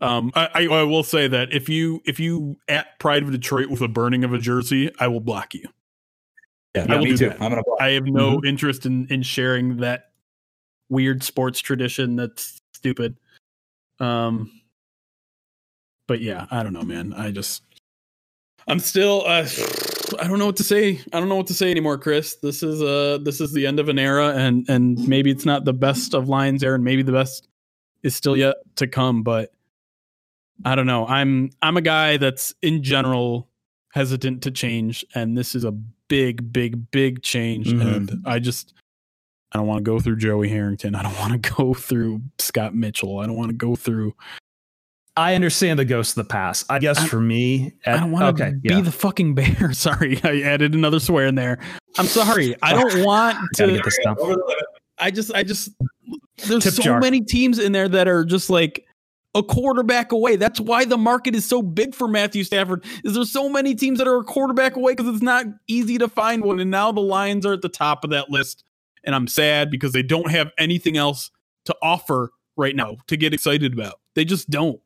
Um, 0.00 0.32
I, 0.34 0.48
I, 0.54 0.66
I 0.68 0.82
will 0.84 1.02
say 1.02 1.28
that 1.28 1.52
if 1.52 1.68
you 1.68 2.00
if 2.06 2.18
you 2.18 2.56
at 2.68 2.98
Pride 2.98 3.22
of 3.22 3.30
Detroit 3.30 3.68
with 3.68 3.82
a 3.82 3.88
burning 3.88 4.24
of 4.24 4.32
a 4.32 4.38
jersey, 4.38 4.90
I 4.98 5.08
will 5.08 5.20
block 5.20 5.52
you. 5.52 5.68
Yeah, 6.74 6.86
I 6.88 6.96
will 6.96 7.04
me 7.04 7.10
do 7.10 7.16
too. 7.16 7.28
that. 7.30 7.42
I'm 7.42 7.50
going 7.50 7.62
to. 7.62 7.76
I 7.80 7.90
have 7.92 8.04
no 8.04 8.40
interest 8.44 8.86
in 8.86 9.06
in 9.08 9.22
sharing 9.22 9.78
that 9.78 10.10
weird 10.88 11.22
sports 11.22 11.60
tradition 11.60 12.16
that's 12.16 12.60
stupid. 12.74 13.16
Um, 13.98 14.50
but 16.06 16.20
yeah, 16.20 16.46
I 16.50 16.62
don't 16.62 16.72
know, 16.72 16.82
man. 16.82 17.12
I 17.12 17.30
just 17.30 17.62
I'm 18.68 18.78
still 18.78 19.24
uh, 19.26 19.46
I 20.20 20.28
don't 20.28 20.38
know 20.38 20.46
what 20.46 20.56
to 20.56 20.64
say. 20.64 21.00
I 21.12 21.20
don't 21.20 21.28
know 21.28 21.36
what 21.36 21.48
to 21.48 21.54
say 21.54 21.70
anymore, 21.70 21.98
Chris. 21.98 22.36
This 22.36 22.62
is 22.62 22.82
uh 22.82 23.18
this 23.22 23.40
is 23.40 23.52
the 23.52 23.66
end 23.66 23.80
of 23.80 23.88
an 23.88 23.98
era, 23.98 24.34
and 24.36 24.68
and 24.68 25.06
maybe 25.08 25.30
it's 25.30 25.44
not 25.44 25.64
the 25.64 25.72
best 25.72 26.14
of 26.14 26.28
lines, 26.28 26.62
and 26.62 26.84
maybe 26.84 27.02
the 27.02 27.12
best 27.12 27.48
is 28.02 28.14
still 28.14 28.36
yet 28.36 28.56
to 28.76 28.86
come. 28.86 29.22
But 29.22 29.50
I 30.64 30.76
don't 30.76 30.86
know. 30.86 31.06
I'm 31.06 31.50
I'm 31.62 31.76
a 31.76 31.82
guy 31.82 32.16
that's 32.16 32.54
in 32.62 32.82
general 32.82 33.49
hesitant 33.92 34.42
to 34.44 34.50
change, 34.50 35.04
and 35.14 35.36
this 35.36 35.54
is 35.54 35.64
a 35.64 35.72
big, 36.08 36.52
big, 36.52 36.90
big 36.90 37.22
change. 37.22 37.68
Mhm. 37.68 37.96
And 37.96 38.22
I 38.26 38.38
just 38.38 38.74
I 39.52 39.58
don't 39.58 39.66
want 39.66 39.78
to 39.84 39.90
go 39.90 39.98
through 39.98 40.16
Joey 40.16 40.48
Harrington. 40.48 40.94
I 40.94 41.02
don't 41.02 41.18
want 41.18 41.32
to 41.42 41.50
go 41.56 41.74
through 41.74 42.22
Scott 42.38 42.74
Mitchell. 42.74 43.18
I 43.18 43.26
don't 43.26 43.36
want 43.36 43.48
to 43.50 43.56
go 43.56 43.74
through. 43.76 44.14
I 45.16 45.34
understand 45.34 45.76
the 45.78 45.84
ghost 45.84 46.16
of 46.16 46.24
the 46.24 46.30
past. 46.32 46.66
I 46.70 46.78
guess 46.78 46.98
I- 46.98 47.06
for 47.08 47.20
me, 47.20 47.72
I 47.84 47.96
don't 47.98 48.12
want 48.12 48.36
to 48.36 48.44
okay, 48.44 48.54
be 48.54 48.68
yeah. 48.74 48.80
the 48.80 48.92
fucking 48.92 49.34
bear. 49.34 49.72
Sorry, 49.72 50.20
I 50.22 50.40
added 50.42 50.74
another 50.74 51.00
swear 51.00 51.26
in 51.26 51.34
there. 51.34 51.58
I'm 51.98 52.06
sorry. 52.06 52.54
I 52.62 52.72
don't 52.72 53.04
want 53.04 53.36
to. 53.56 53.66
get 53.66 53.84
this 53.84 53.98
done. 54.04 54.16
Over 54.20 54.34
the 54.34 54.44
limit. 54.46 54.64
I 54.98 55.10
just, 55.10 55.34
I 55.34 55.42
just, 55.42 55.70
there's 56.46 56.62
Tip 56.62 56.74
so 56.74 56.82
jar. 56.82 57.00
many 57.00 57.20
teams 57.22 57.58
in 57.58 57.72
there 57.72 57.88
that 57.88 58.06
are 58.06 58.24
just 58.24 58.50
like 58.50 58.86
a 59.34 59.42
quarterback 59.42 60.12
away. 60.12 60.36
That's 60.36 60.60
why 60.60 60.84
the 60.84 60.98
market 60.98 61.34
is 61.34 61.44
so 61.44 61.62
big 61.62 61.94
for 61.94 62.08
Matthew 62.08 62.42
Stafford. 62.44 62.84
Is 63.04 63.14
there's 63.14 63.32
so 63.32 63.48
many 63.48 63.74
teams 63.74 63.98
that 63.98 64.08
are 64.08 64.18
a 64.18 64.24
quarterback 64.24 64.76
away 64.76 64.92
because 64.94 65.12
it's 65.12 65.22
not 65.22 65.46
easy 65.68 65.98
to 65.98 66.08
find 66.08 66.42
one, 66.42 66.58
and 66.60 66.70
now 66.70 66.90
the 66.92 67.00
Lions 67.00 67.46
are 67.46 67.52
at 67.52 67.62
the 67.62 67.68
top 67.68 68.02
of 68.04 68.10
that 68.10 68.30
list, 68.30 68.64
and 69.04 69.14
I'm 69.14 69.26
sad 69.28 69.70
because 69.70 69.92
they 69.92 70.02
don't 70.02 70.30
have 70.30 70.50
anything 70.58 70.96
else 70.96 71.30
to 71.66 71.76
offer 71.82 72.30
right 72.56 72.74
now 72.74 72.96
to 73.06 73.16
get 73.16 73.32
excited 73.32 73.72
about. 73.72 74.00
They 74.14 74.24
just 74.24 74.50
don't. 74.50 74.80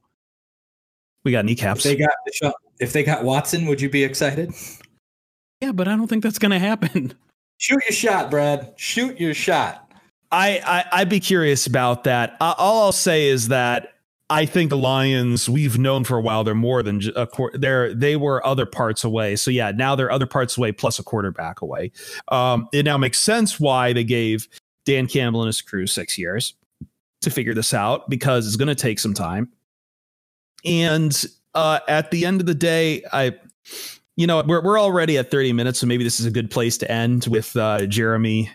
We 1.24 1.32
got 1.32 1.40
If 1.40 1.46
kneecaps. 1.46 1.82
they 1.84 1.96
got 1.96 2.10
Deshaun- 2.28 2.52
if 2.80 2.92
they 2.92 3.02
got 3.02 3.24
Watson, 3.24 3.64
would 3.66 3.80
you 3.80 3.88
be 3.88 4.04
excited? 4.04 4.52
Yeah, 5.62 5.72
but 5.72 5.88
I 5.88 5.96
don't 5.96 6.06
think 6.08 6.22
that's 6.22 6.38
gonna 6.38 6.58
happen. 6.58 7.14
Shoot 7.56 7.80
your 7.88 7.94
shot, 7.96 8.30
Brad. 8.30 8.74
Shoot 8.76 9.18
your 9.18 9.32
shot. 9.32 9.90
I, 10.30 10.60
I 10.66 11.00
I'd 11.00 11.08
be 11.08 11.20
curious 11.20 11.66
about 11.66 12.04
that. 12.04 12.36
Uh, 12.40 12.54
all 12.58 12.82
I'll 12.82 12.92
say 12.92 13.28
is 13.28 13.48
that 13.48 13.93
I 14.34 14.46
think 14.46 14.68
the 14.68 14.76
Lions 14.76 15.48
we've 15.48 15.78
known 15.78 16.02
for 16.02 16.18
a 16.18 16.20
while 16.20 16.42
they're 16.42 16.56
more 16.56 16.82
than 16.82 17.00
a 17.14 17.24
quar- 17.24 17.52
they're 17.54 17.94
they 17.94 18.16
were 18.16 18.44
other 18.44 18.66
parts 18.66 19.04
away. 19.04 19.36
So 19.36 19.52
yeah, 19.52 19.70
now 19.70 19.94
they're 19.94 20.10
other 20.10 20.26
parts 20.26 20.58
away 20.58 20.72
plus 20.72 20.98
a 20.98 21.04
quarterback 21.04 21.60
away. 21.60 21.92
Um, 22.28 22.68
it 22.72 22.84
now 22.84 22.98
makes 22.98 23.20
sense 23.20 23.60
why 23.60 23.92
they 23.92 24.02
gave 24.02 24.48
Dan 24.86 25.06
Campbell 25.06 25.42
and 25.42 25.46
his 25.46 25.62
crew 25.62 25.86
six 25.86 26.18
years 26.18 26.54
to 27.20 27.30
figure 27.30 27.54
this 27.54 27.72
out 27.72 28.10
because 28.10 28.48
it's 28.48 28.56
going 28.56 28.66
to 28.66 28.74
take 28.74 28.98
some 28.98 29.14
time. 29.14 29.52
And 30.64 31.24
uh, 31.54 31.78
at 31.86 32.10
the 32.10 32.26
end 32.26 32.40
of 32.40 32.48
the 32.48 32.56
day, 32.56 33.04
I 33.12 33.36
you 34.16 34.26
know 34.26 34.42
we're 34.44 34.64
we're 34.64 34.80
already 34.80 35.16
at 35.16 35.30
30 35.30 35.52
minutes, 35.52 35.78
so 35.78 35.86
maybe 35.86 36.02
this 36.02 36.18
is 36.18 36.26
a 36.26 36.32
good 36.32 36.50
place 36.50 36.76
to 36.78 36.90
end 36.90 37.28
with 37.28 37.54
uh, 37.54 37.86
Jeremy 37.86 38.50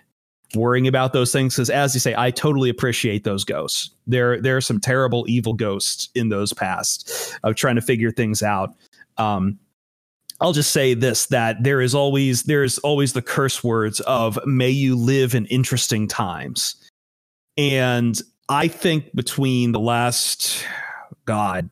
worrying 0.56 0.88
about 0.88 1.14
those 1.14 1.32
things 1.32 1.56
because 1.56 1.70
as 1.70 1.94
you 1.94 2.00
say 2.00 2.16
i 2.18 2.32
totally 2.32 2.70
appreciate 2.70 3.24
those 3.24 3.44
ghosts. 3.44 3.92
There 4.08 4.42
there 4.42 4.58
are 4.58 4.62
some 4.62 4.80
terrible 4.80 5.26
evil 5.28 5.54
ghosts 5.54 6.10
in 6.16 6.30
those 6.30 6.54
past 6.54 7.38
of 7.44 7.56
trying 7.56 7.76
to 7.76 7.82
figure 7.82 8.12
things 8.12 8.42
out. 8.42 8.74
Um 9.18 9.60
i'll 10.42 10.54
just 10.54 10.72
say 10.72 10.94
this 10.94 11.28
that 11.28 11.64
there 11.64 11.82
is 11.82 11.94
always 11.94 12.44
there's 12.44 12.78
always 12.80 13.14
the 13.14 13.22
curse 13.22 13.64
words 13.64 14.00
of 14.02 14.40
may 14.46 14.70
you 14.70 14.96
live 14.96 15.36
in 15.36 15.46
interesting 15.48 16.08
times. 16.08 16.76
And 17.58 18.20
i 18.48 18.68
think 18.68 19.14
between 19.16 19.72
the 19.72 19.80
last 19.80 20.66
god 21.26 21.70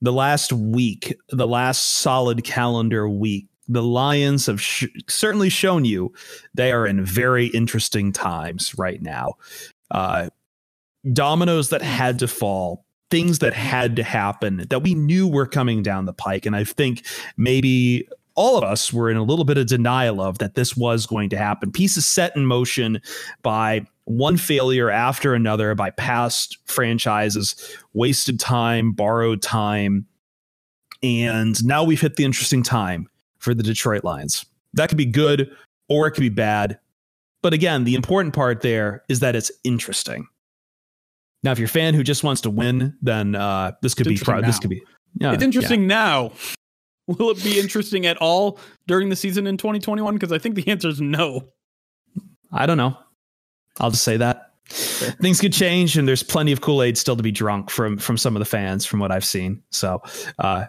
the 0.00 0.12
last 0.12 0.52
week 0.52 1.14
the 1.28 1.46
last 1.46 2.00
solid 2.00 2.42
calendar 2.42 3.08
week 3.08 3.46
the 3.72 3.82
lions 3.82 4.46
have 4.46 4.60
sh- 4.60 4.86
certainly 5.08 5.48
shown 5.48 5.84
you 5.84 6.12
they 6.54 6.72
are 6.72 6.86
in 6.86 7.04
very 7.04 7.46
interesting 7.46 8.12
times 8.12 8.76
right 8.78 9.02
now. 9.02 9.34
Uh, 9.90 10.28
dominoes 11.12 11.70
that 11.70 11.82
had 11.82 12.18
to 12.20 12.28
fall, 12.28 12.84
things 13.10 13.40
that 13.40 13.52
had 13.52 13.96
to 13.96 14.02
happen 14.02 14.66
that 14.70 14.80
we 14.80 14.94
knew 14.94 15.26
were 15.26 15.46
coming 15.46 15.82
down 15.82 16.06
the 16.06 16.12
pike. 16.12 16.46
And 16.46 16.54
I 16.54 16.64
think 16.64 17.04
maybe 17.36 18.08
all 18.34 18.56
of 18.56 18.64
us 18.64 18.92
were 18.92 19.10
in 19.10 19.16
a 19.16 19.22
little 19.22 19.44
bit 19.44 19.58
of 19.58 19.66
denial 19.66 20.20
of 20.20 20.38
that 20.38 20.54
this 20.54 20.76
was 20.76 21.06
going 21.06 21.28
to 21.30 21.36
happen. 21.36 21.70
Pieces 21.70 22.06
set 22.06 22.34
in 22.36 22.46
motion 22.46 23.00
by 23.42 23.84
one 24.04 24.36
failure 24.36 24.90
after 24.90 25.34
another 25.34 25.74
by 25.74 25.90
past 25.90 26.58
franchises, 26.64 27.54
wasted 27.92 28.40
time, 28.40 28.92
borrowed 28.92 29.42
time. 29.42 30.06
And 31.02 31.62
now 31.64 31.84
we've 31.84 32.00
hit 32.00 32.16
the 32.16 32.24
interesting 32.24 32.62
time 32.62 33.08
for 33.42 33.54
the 33.54 33.62
Detroit 33.62 34.04
Lions. 34.04 34.46
That 34.72 34.88
could 34.88 34.98
be 34.98 35.04
good 35.04 35.54
or 35.88 36.06
it 36.06 36.12
could 36.12 36.22
be 36.22 36.28
bad. 36.28 36.78
But 37.42 37.52
again, 37.52 37.84
the 37.84 37.96
important 37.96 38.34
part 38.34 38.62
there 38.62 39.02
is 39.08 39.20
that 39.20 39.34
it's 39.34 39.50
interesting. 39.64 40.28
Now, 41.42 41.50
if 41.50 41.58
you're 41.58 41.66
a 41.66 41.68
fan 41.68 41.94
who 41.94 42.04
just 42.04 42.22
wants 42.22 42.40
to 42.42 42.50
win, 42.50 42.96
then 43.02 43.34
uh, 43.34 43.72
this 43.82 43.94
could 43.94 44.06
be 44.06 44.16
pro- 44.16 44.40
this 44.40 44.60
could 44.60 44.70
be 44.70 44.82
yeah, 45.18 45.32
it's 45.32 45.42
interesting 45.42 45.86
now. 45.86 46.32
Will 47.08 47.30
it 47.30 47.42
be 47.42 47.58
interesting 47.58 48.06
at 48.06 48.16
all 48.18 48.60
during 48.86 49.08
the 49.08 49.16
season 49.16 49.48
in 49.48 49.56
2021? 49.56 50.14
Because 50.14 50.30
I 50.30 50.38
think 50.38 50.54
the 50.54 50.66
answer 50.68 50.88
is 50.88 51.00
no. 51.00 51.48
I 52.52 52.64
don't 52.64 52.76
know. 52.76 52.96
I'll 53.80 53.90
just 53.90 54.04
say 54.04 54.16
that. 54.18 54.52
things 54.68 55.40
could 55.40 55.52
change, 55.52 55.98
and 55.98 56.06
there's 56.06 56.22
plenty 56.22 56.52
of 56.52 56.60
Kool 56.60 56.80
Aid 56.80 56.96
still 56.96 57.16
to 57.16 57.22
be 57.24 57.32
drunk 57.32 57.70
from 57.70 57.98
from 57.98 58.16
some 58.16 58.36
of 58.36 58.40
the 58.40 58.46
fans, 58.46 58.86
from 58.86 59.00
what 59.00 59.10
I've 59.10 59.24
seen. 59.24 59.64
So. 59.70 60.00
Uh, 60.38 60.66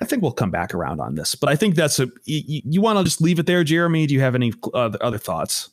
I 0.00 0.04
think 0.04 0.22
we'll 0.22 0.32
come 0.32 0.50
back 0.50 0.74
around 0.74 1.00
on 1.00 1.14
this, 1.14 1.34
but 1.34 1.48
I 1.48 1.56
think 1.56 1.74
that's 1.74 1.98
a. 1.98 2.08
You, 2.24 2.62
you 2.64 2.80
want 2.80 2.98
to 2.98 3.04
just 3.04 3.20
leave 3.20 3.38
it 3.38 3.46
there, 3.46 3.64
Jeremy? 3.64 4.06
Do 4.06 4.14
you 4.14 4.20
have 4.20 4.34
any 4.34 4.52
other, 4.74 4.98
other 5.02 5.18
thoughts? 5.18 5.70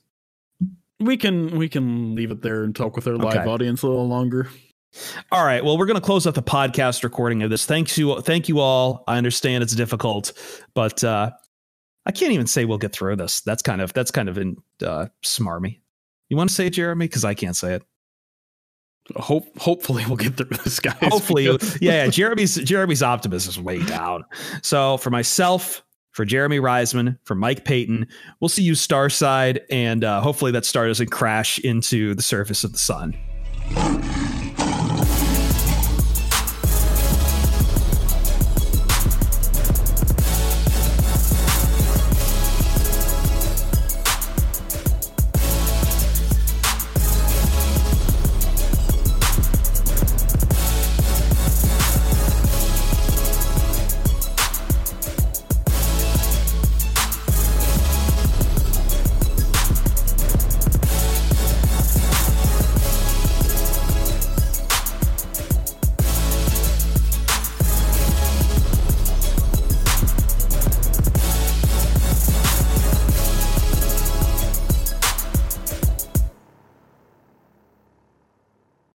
We 1.00 1.18
can 1.18 1.58
we 1.58 1.68
can 1.68 2.16
leave 2.16 2.32
it 2.32 2.42
there 2.42 2.64
and 2.64 2.76
talk 2.76 2.96
with 2.96 3.08
our 3.08 3.16
live 3.16 3.38
okay. 3.38 3.50
audience 3.50 3.84
a 3.84 3.88
little 3.88 4.08
longer. 4.08 4.50
All 5.32 5.44
right. 5.44 5.64
Well, 5.64 5.78
we're 5.78 5.88
going 5.88 6.00
to 6.00 6.06
close 6.06 6.28
out 6.28 6.36
the 6.36 6.44
podcast 6.44 7.04
recording 7.04 7.42
of 7.42 7.50
this. 7.50 7.66
Thanks 7.66 7.98
you. 7.98 8.22
Thank 8.22 8.48
you 8.48 8.60
all. 8.60 9.04
I 9.08 9.18
understand 9.18 9.64
it's 9.64 9.76
difficult, 9.76 10.34
but 10.76 11.04
uh, 11.04 11.32
I 12.06 12.12
can't 12.12 12.32
even 12.32 12.48
say 12.48 12.66
we'll 12.66 12.78
get 12.78 12.94
through 12.94 13.16
this. 13.16 13.42
That's 13.42 13.62
kind 13.62 13.82
of 13.82 13.94
that's 13.94 14.12
kind 14.12 14.30
of 14.30 14.38
in 14.38 14.58
uh, 14.86 15.08
smarmy. 15.24 15.80
You 16.30 16.38
want 16.38 16.50
to 16.50 16.56
say 16.56 16.68
it, 16.68 16.72
Jeremy? 16.72 17.08
Because 17.08 17.26
I 17.26 17.34
can't 17.34 17.56
say 17.56 17.76
it. 17.76 17.84
Hope 19.18 19.58
hopefully 19.60 20.04
we'll 20.08 20.16
get 20.16 20.38
through 20.38 20.58
this, 20.64 20.80
guy 20.80 20.92
Hopefully, 21.02 21.46
yeah, 21.46 21.58
yeah. 21.82 22.08
Jeremy's 22.08 22.56
Jeremy's 22.56 23.04
optimism 23.04 23.50
is 23.50 23.60
way 23.60 23.84
down. 23.84 24.24
So 24.62 24.98
for 24.98 25.10
myself, 25.10 25.84
for 26.12 26.26
Jeremy 26.26 26.60
Reisman, 26.60 27.18
for 27.24 27.36
Mike 27.36 27.66
Payton, 27.66 28.08
we'll 28.40 28.50
see 28.50 28.64
you 28.64 28.74
Starside, 28.74 29.60
and 29.70 30.04
uh, 30.04 30.22
hopefully 30.22 30.52
that 30.52 30.66
star 30.66 30.88
doesn't 30.88 31.12
crash 31.12 31.60
into 31.60 32.16
the 32.16 32.22
surface 32.22 32.64
of 32.64 32.72
the 32.72 32.80
sun. 32.80 33.18